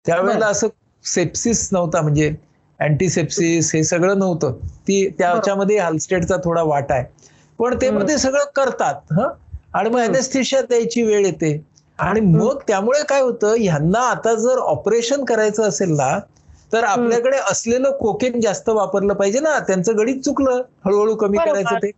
त्यावेळेला. 0.04 0.46
असं 0.46 0.68
सेप्सिस 1.04 1.68
नव्हता 1.72 2.00
म्हणजे 2.02 2.34
अँटीसेप्सिस 2.80 3.70
हे 3.74 3.82
सगळं 3.84 4.18
नव्हतं 4.18 4.56
ती 4.88 5.08
त्याच्यामध्ये 5.18 5.78
हालस्टेडचा 5.78 6.36
थोडा 6.44 6.62
वाटा 6.62 6.94
आहे 6.94 7.04
पण 7.58 7.76
ते. 7.80 7.90
मध्ये 7.90 8.18
सगळं 8.18 8.44
करतात 8.54 9.12
हं 9.12 9.28
आणि 9.74 9.88
मग 9.90 9.98
हम्म. 9.98 10.08
अनेस्थेशिया 10.08 10.60
द्यायची 10.62 11.02
वेळ 11.02 11.24
येते 11.26 11.60
आणि 11.98 12.20
मग 12.22 12.58
त्यामुळे 12.68 13.02
काय 13.08 13.20
होतं 13.20 13.54
ह्यांना 13.58 14.00
आता 14.00 14.34
जर 14.34 14.58
ऑपरेशन 14.60 15.24
करायचं 15.24 15.62
असेल 15.62 15.90
ना 15.92 16.18
तर 16.72 16.84
आपल्याकडे 16.84 17.36
असलेलं 17.50 17.90
कोकेन 17.92 18.40
जास्त 18.40 18.68
वापरलं 18.68 19.14
पाहिजे 19.14 19.40
ना 19.40 19.58
त्यांचं 19.58 19.96
गणित 19.98 20.20
चुकलं 20.20 20.60
हळूहळू 20.84 21.14
कमी. 21.16 21.38
करायचं 21.38 21.76
ते 21.76 21.90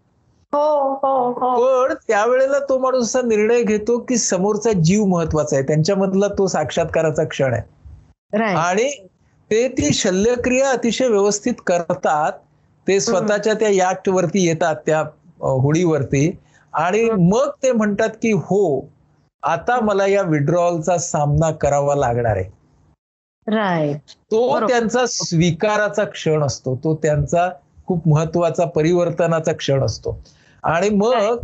पण 0.52 1.94
त्यावेळेला 2.08 2.58
तो 2.58 2.78
माणूस 2.78 3.04
असा 3.06 3.20
निर्णय 3.22 3.62
घेतो 3.62 3.98
की 3.98 4.16
समोरचा 4.16 4.72
जीव 4.72 5.04
महत्त्वाचा 5.04 5.56
आहे. 5.56 5.66
त्यांच्यामधला 5.66 6.28
तो 6.28 6.46
साक्षात्काराचा 6.46 7.24
क्षण 7.24 7.54
आहे. 7.54 7.62
आणि 8.56 8.90
ते 9.50 9.66
ती 9.68 9.92
शल्यक्रिया 9.94 10.70
अतिशय 10.70 11.08
व्यवस्थित 11.08 11.54
करतात. 11.66 12.32
ते 12.86 13.00
स्वतःच्या 13.00 13.54
त्या 13.54 13.68
याट 13.68 14.08
वरती 14.08 14.46
येतात 14.46 14.76
त्या 14.86 15.00
होडीवरती. 15.40 16.30
आणि 16.72 17.08
मग 17.10 17.48
ते 17.62 17.72
म्हणतात 17.72 18.08
की 18.22 18.32
हो 18.32 18.88
आता 19.42 19.78
मला 19.80 20.06
या 20.06 20.22
विड्रॉलचा 20.22 20.96
सामना 20.98 21.50
करावा 21.50 21.94
लागणार 21.94 22.36
आहे. 22.36 22.44
राईट 23.46 24.10
तो. 24.32 24.66
त्यांचा 24.66 25.06
स्वीकाराचा 25.06 26.04
क्षण 26.04 26.42
असतो. 26.42 26.76
तो 26.76 26.94
त्यांचा 26.94 27.48
खूप 27.86 28.08
महत्त्वाचा 28.08 28.64
परिवर्तनाचा 28.64 29.52
क्षण 29.52 29.82
असतो. 29.82 30.18
आणि 30.64 30.88
मग 30.90 31.37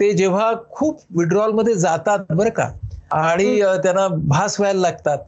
ते 0.00 0.12
जेव्हा 0.12 0.52
खूप 0.70 1.00
विड्रॉलमध्ये 1.16 1.74
जातात 1.74 2.32
बरं 2.32 2.50
का 2.50 2.70
आणि 3.12 3.60
त्यांना 3.82 4.06
भास 4.28 4.58
व्हायला 4.60 4.80
लागतात 4.80 5.18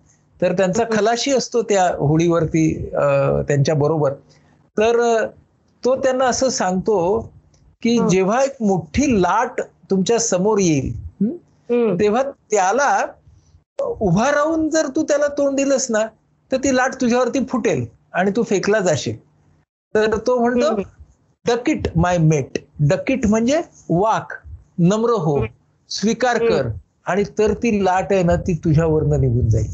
तर 0.40 0.52
त्यांचा 0.52 0.84
खलाशी 0.92 1.32
असतो 1.32 1.62
त्या 1.62 1.86
होडीवरती 1.98 2.72
त्यांच्या 3.48 3.74
बरोबर 3.74 4.12
तर 4.76 5.00
तो 5.82 5.94
त्यांना 5.96 6.24
असं 6.26 6.48
सांगतो 6.50 6.96
की. 7.82 7.98
जेव्हा 8.10 8.42
एक 8.44 8.56
मोठी 8.62 9.20
लाट 9.22 9.60
तुमच्यासमोर 9.90 10.58
येईल. 10.58 10.92
तेव्हा 12.00 12.22
त्याला 12.22 13.04
उभा 13.80 14.30
राहून 14.30 14.68
जर 14.70 14.86
तू 14.96 15.02
त्याला 15.02 15.26
तोंड 15.38 15.56
दिलंस 15.56 15.86
ना 15.90 16.04
तर 16.50 16.56
ती 16.64 16.74
लाट 16.76 16.94
तुझ्यावरती 17.00 17.44
फुटेल 17.50 17.84
आणि 18.12 18.30
तू 18.36 18.42
फेकला 18.42 18.78
जाशील 18.80 19.16
तर 19.94 20.16
तो 20.26 20.38
म्हणतो. 20.40 20.74
डकिट 21.44 21.88
माय 21.96 22.18
मेट. 22.20 22.58
डकिट 22.82 23.26
म्हणजे 23.26 23.60
वाक 23.90 24.32
नम्र 24.80 25.12
हो 25.20 25.44
स्वीकार 25.90 26.38
कर. 26.40 26.68
आणि 27.06 27.24
तर 27.38 27.52
ती 27.54 27.84
लाट 27.84 28.12
आहे 28.12 28.22
ना 28.22 28.34
ती 28.38 28.54
तुझ्यावरनं 28.64 29.20
निघून 29.20 29.48
जाईल. 29.48 29.70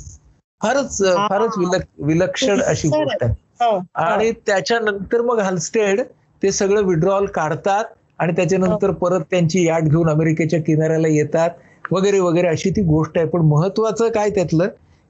फारच 0.61 1.01
हा. 1.03 1.27
फारच 1.29 1.59
विलक 1.59 1.83
विलक्षण 2.01 2.61
अशी. 2.63 2.89
गोष्ट 2.91 3.23
आहे. 3.23 3.33
हो, 3.63 3.79
आणि 3.97 4.31
त्याच्यानंतर 4.47 5.21
मग 5.23 5.41
हलस्टेड 5.41 6.01
ते 6.43 6.51
सगळं 6.53 6.85
विड्रॉल 6.85 7.27
काढतात 7.35 7.85
आणि 8.19 8.33
त्याच्यानंतर 8.37 8.91
परत 8.95 9.21
त्यांची 9.31 9.67
याट 9.67 9.83
घेऊन 9.83 10.09
अमेरिकेच्या 10.09 10.61
किनाऱ्याला 10.63 11.09
येतात. 11.09 11.51
वगैरे 11.85 12.19
वगैरे 12.21 12.49
अशी 12.49 12.71
ती 12.71 12.83
गोष्ट 12.85 13.19
आहे. 13.19 13.27
पण 13.29 13.41
महत्वाचं 13.47 14.09
काय 14.11 14.31
त्यातलं? 14.31 14.69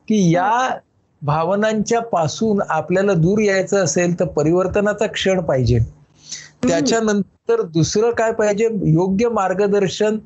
की 0.09 0.19
या 0.31 0.51
भावनांच्या 1.23 2.01
पासून 2.03 2.61
आपल्याला 2.69 3.15
दूर 3.17 3.39
यायचं 3.41 3.85
असेल 3.85 4.19
तर 4.21 4.25
परिवर्तनाचा 4.31 5.07
क्षण 5.09 5.41
पाहिजे. 5.43 5.79
त्याच्यानंतर 6.63 7.63
दुसरं 7.63 8.11
काय 8.11 8.33
पाहिजे? 8.33 8.69
योग्य 8.85 9.29
मार्गदर्शन 9.29 10.19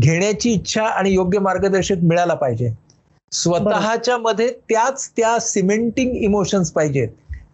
घेण्याची 0.00 0.52
इच्छा 0.52 0.82
आणि 0.82 1.12
योग्य 1.12 1.38
मार्गदर्शक 1.38 1.96
मिळायला 2.02 2.34
पाहिजे. 2.34 2.70
स्वतःच्या 3.32 4.18
मध्ये 4.18 4.48
त्याच 4.48 5.10
त्या 5.16 5.38
सिमेंटिंग 5.38 6.16
इमोशन्स 6.16 6.70
पाहिजेत. 6.70 7.08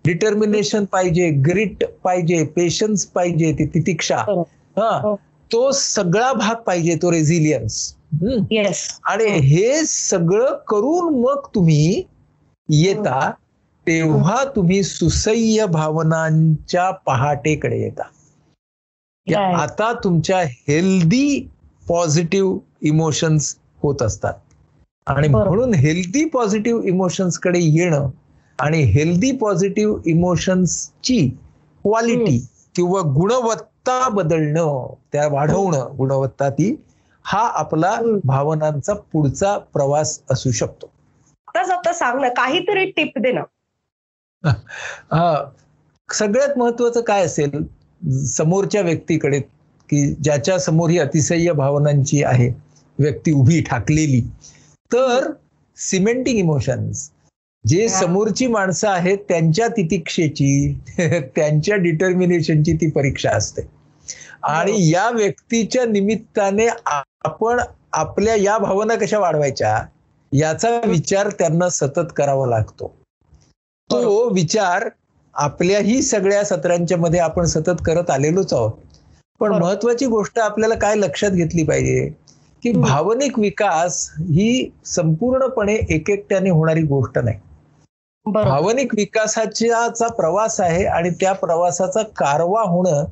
डिटर्मिनेशन 0.04 0.84
पाहिजे 0.84 1.30
ग्रिट 1.30 1.84
पाहिजे 2.04 2.44
पेशन्स 2.44 3.06
पाहिजे 3.06 3.52
ती 3.52 3.66
तितिक्षा. 3.66 4.16
हा. 4.76 5.00
हो. 5.02 5.16
तो 5.52 5.72
सगळा 5.72 6.32
भाग 6.32 6.54
पाहिजे 6.54 6.94
तो 6.94 7.12
रेझिलियन्स. 7.12 7.94
आणि 9.04 9.24
हे 9.24 9.84
सगळं 9.84 10.56
करून 10.68 11.20
मग 11.20 11.46
तुम्ही 11.54 12.02
येता 12.68 13.30
तेव्हा 13.86 14.44
तुम्ही 14.56 14.82
सुसह्य 14.82 15.66
भावनांच्या 15.66 16.90
पहाटेकडे 16.90 17.80
येता. 17.80 18.02
की. 19.26 19.34
आता 19.34 19.92
तुमच्या 19.94 20.38
हेल्दी 20.68 21.48
पॉझिटिव्ह 21.88 22.58
इमोशन्स 22.82 23.56
होत 23.82 24.02
असतात. 24.02 24.34
आणि. 25.06 25.28
म्हणून 25.28 25.74
हेल्दी 25.74 26.24
पॉझिटिव्ह 26.24 26.86
इमोशन्सकडे 26.88 27.58
येणं 27.60 28.08
आणि 28.58 28.82
हेल्दी 28.82 29.30
पॉझिटिव्ह 29.32 30.00
इमोशन्सची 30.06 31.28
क्वालिटी 31.84 32.38
किंवा 32.74 33.00
गुणवत्ता 33.14 34.08
बदलणं 34.08 34.86
त्या 35.12 35.26
वाढवणं 35.28 35.94
गुणवत्ता 35.98 36.48
ती 36.50 36.74
हा 37.24 37.40
आपला 37.48 37.90
हम्म. 37.90 38.18
भावनांचा 38.24 38.94
पुढचा 39.12 39.56
प्रवास 39.72 40.20
असू 40.30 40.50
शकतो. 40.50 40.90
आता 41.54 41.92
सांग 41.92 42.20
ना 42.20 42.28
काहीतरी 42.28 42.84
टिप 42.90 43.18
दे 43.18 43.32
ना 43.32 43.42
हा. 45.12 45.44
सगळ्यात 46.08 46.58
महत्वाचं 46.58 47.00
काय 47.00 47.24
असेल? 47.24 47.50
समोरच्या 48.10 48.80
व्यक्तीकडे 48.82 49.40
की 49.88 50.14
ज्याच्या 50.14 50.58
समोर 50.58 50.90
ही 50.90 50.98
अतिशय 50.98 51.52
भावनांची 51.52 52.22
आहे 52.22 52.52
व्यक्ती 52.98 53.32
उभी 53.32 53.60
ठाकलेली. 53.62 54.20
तर 54.92 55.30
सिमेंटिंग 55.76 56.38
इमोशन्स 56.38 57.10
जे 57.66 57.86
हा. 57.86 58.00
समोरची 58.00 58.46
माणसं 58.46 58.88
आहेत 58.88 59.18
त्यांच्या 59.18 59.68
तितिक्षेची 59.68 60.72
त्यांच्या 61.36 61.76
डिटर्मिनेशनची 61.76 62.72
ती 62.72 62.90
परीक्षा 62.90 63.30
असते. 63.30 63.62
आणि 64.42 64.90
या 64.90 65.10
व्यक्तीच्या 65.10 65.84
निमित्ताने 65.84 66.66
आपण 67.24 67.60
आपल्या 67.92 68.34
या 68.34 68.58
भावना 68.58 68.94
कशा 68.94 69.18
वाढवायच्या 69.18 69.86
याचा 70.32 70.80
विचार 70.84 71.28
त्यांना 71.28 71.68
सतत 71.68 72.12
करावा 72.16 72.46
लागतो. 72.46 72.94
तो 73.90 74.28
विचार 74.28 74.88
आपल्याही 75.34 76.02
सगळ्या 76.02 76.44
सत्रांच्या 76.44 76.98
मध्ये 76.98 77.20
आपण 77.20 77.44
सतत 77.44 77.82
करत 77.84 78.10
आलेलोच 78.10 78.52
आहोत. 78.52 78.72
पण. 79.40 79.52
महत्वाची 79.52 80.06
गोष्ट 80.06 80.38
आपल्याला 80.38 80.74
काय 80.74 80.94
लक्षात 80.94 81.30
घेतली 81.30 81.64
पाहिजे? 81.64 82.08
की. 82.62 82.72
भावनिक 82.72 83.38
विकास 83.38 84.10
ही 84.18 84.70
संपूर्णपणे 84.86 85.74
एकेकट्याने 85.74 86.50
होणारी 86.50 86.82
गोष्ट 86.82 87.18
नाही. 87.18 87.38
भावनिक 88.26 88.94
विकासाचा 88.94 90.06
प्रवास 90.08 90.60
आहे 90.60 90.84
आणि 90.84 91.10
त्या 91.10 91.32
प्रवासाचा 91.32 92.02
कारवा 92.02 92.62
होणं 92.62 93.04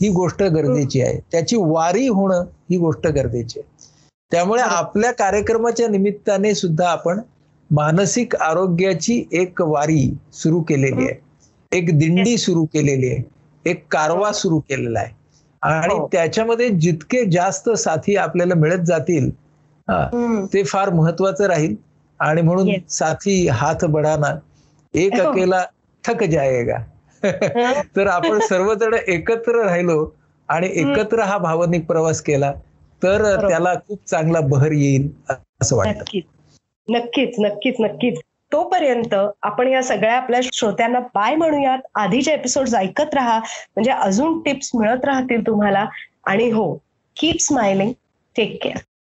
ही 0.00 0.08
गोष्ट 0.08 0.42
गरजेची 0.42 1.00
आहे. 1.02 1.18
त्याची 1.32 1.56
वारी 1.56 2.08
होणं 2.08 2.44
ही 2.70 2.76
गोष्ट 2.76 3.06
गरजेची 3.06 3.60
आहे. 3.60 3.68
त्यामुळे. 4.32 4.62
आपल्या 4.62 5.10
कार्यक्रमाच्या 5.12 5.88
निमित्ताने 5.88 6.54
सुद्धा 6.54 6.88
आपण 6.88 7.20
मानसिक 7.70 8.36
आरोग्याची 8.36 9.24
एक 9.32 9.62
वारी 9.62 10.14
सुरू 10.32 10.60
केलेली 10.60 11.02
आहे. 11.02 11.29
एक 11.72 11.98
दिंडी 11.98 12.36
सुरू 12.38 12.64
केलेली 12.64 13.08
आहे 13.08 13.70
एक 13.70 13.84
कारवा 13.90 14.32
सुरू 14.32 14.58
केलेला 14.58 15.00
आहे 15.00 15.12
आणि 15.62 15.94
हो. 15.94 16.06
त्याच्यामध्ये 16.12 16.68
जितके 16.68 17.24
जास्त 17.24 17.68
साथी 17.70 18.16
आपल्याला 18.16 18.54
मिळत 18.54 18.84
जातील. 18.84 19.30
ते 20.54 20.62
फार 20.62 20.90
महत्वाचं 20.90 21.46
राहील 21.46 21.74
आणि 22.20 22.42
म्हणून. 22.42 22.70
साथी 22.88 23.46
हात 23.48 23.84
बढाना 23.84 24.34
एक 24.94 25.14
हो. 25.14 25.30
अकेला 25.30 25.64
थक 26.04 26.22
जाएगा 26.24 26.76
हं. 27.22 27.80
तर 27.96 28.06
आपण 28.06 28.38
सर्वजण 28.48 28.94
एकत्र 29.06 29.64
राहिलो 29.64 30.04
आणि 30.48 30.68
एकत्र 30.74 31.20
हा 31.20 31.38
भावनिक 31.38 31.86
प्रवास 31.86 32.20
केला 32.20 32.52
तर. 33.02 33.48
त्याला 33.48 33.74
खूप 33.88 33.98
चांगला 34.06 34.40
बहर 34.40 34.72
येईल 34.72 35.08
असं 35.60 35.76
वाटतं 35.76 36.18
नक्कीच 36.88 37.34
नक्कीच 37.38 37.76
नक्कीच 37.80 38.20
तोपर्यंत 38.52 39.14
आपण 39.42 39.68
या 39.68 39.82
सगळ्या 39.82 40.16
आपल्या 40.16 40.40
श्रोत्यांना 40.52 41.00
बाय 41.00 41.34
म्हणूयात. 41.34 41.78
आधीचे 41.94 42.32
एपिसोड 42.32 42.68
ऐकत 42.68 43.14
राहा. 43.14 43.38
म्हणजे 43.38 43.90
अजून 43.90 44.40
टिप्स 44.40 44.70
मिळत 44.74 45.04
राहतील 45.04 45.46
तुम्हाला. 45.46 45.86
आणि 46.26 46.50
हो 46.50 46.74
कीप 47.16 47.36
स्माइलिंग 47.40 47.92
टेक 48.36 48.58
केअर 48.62 48.78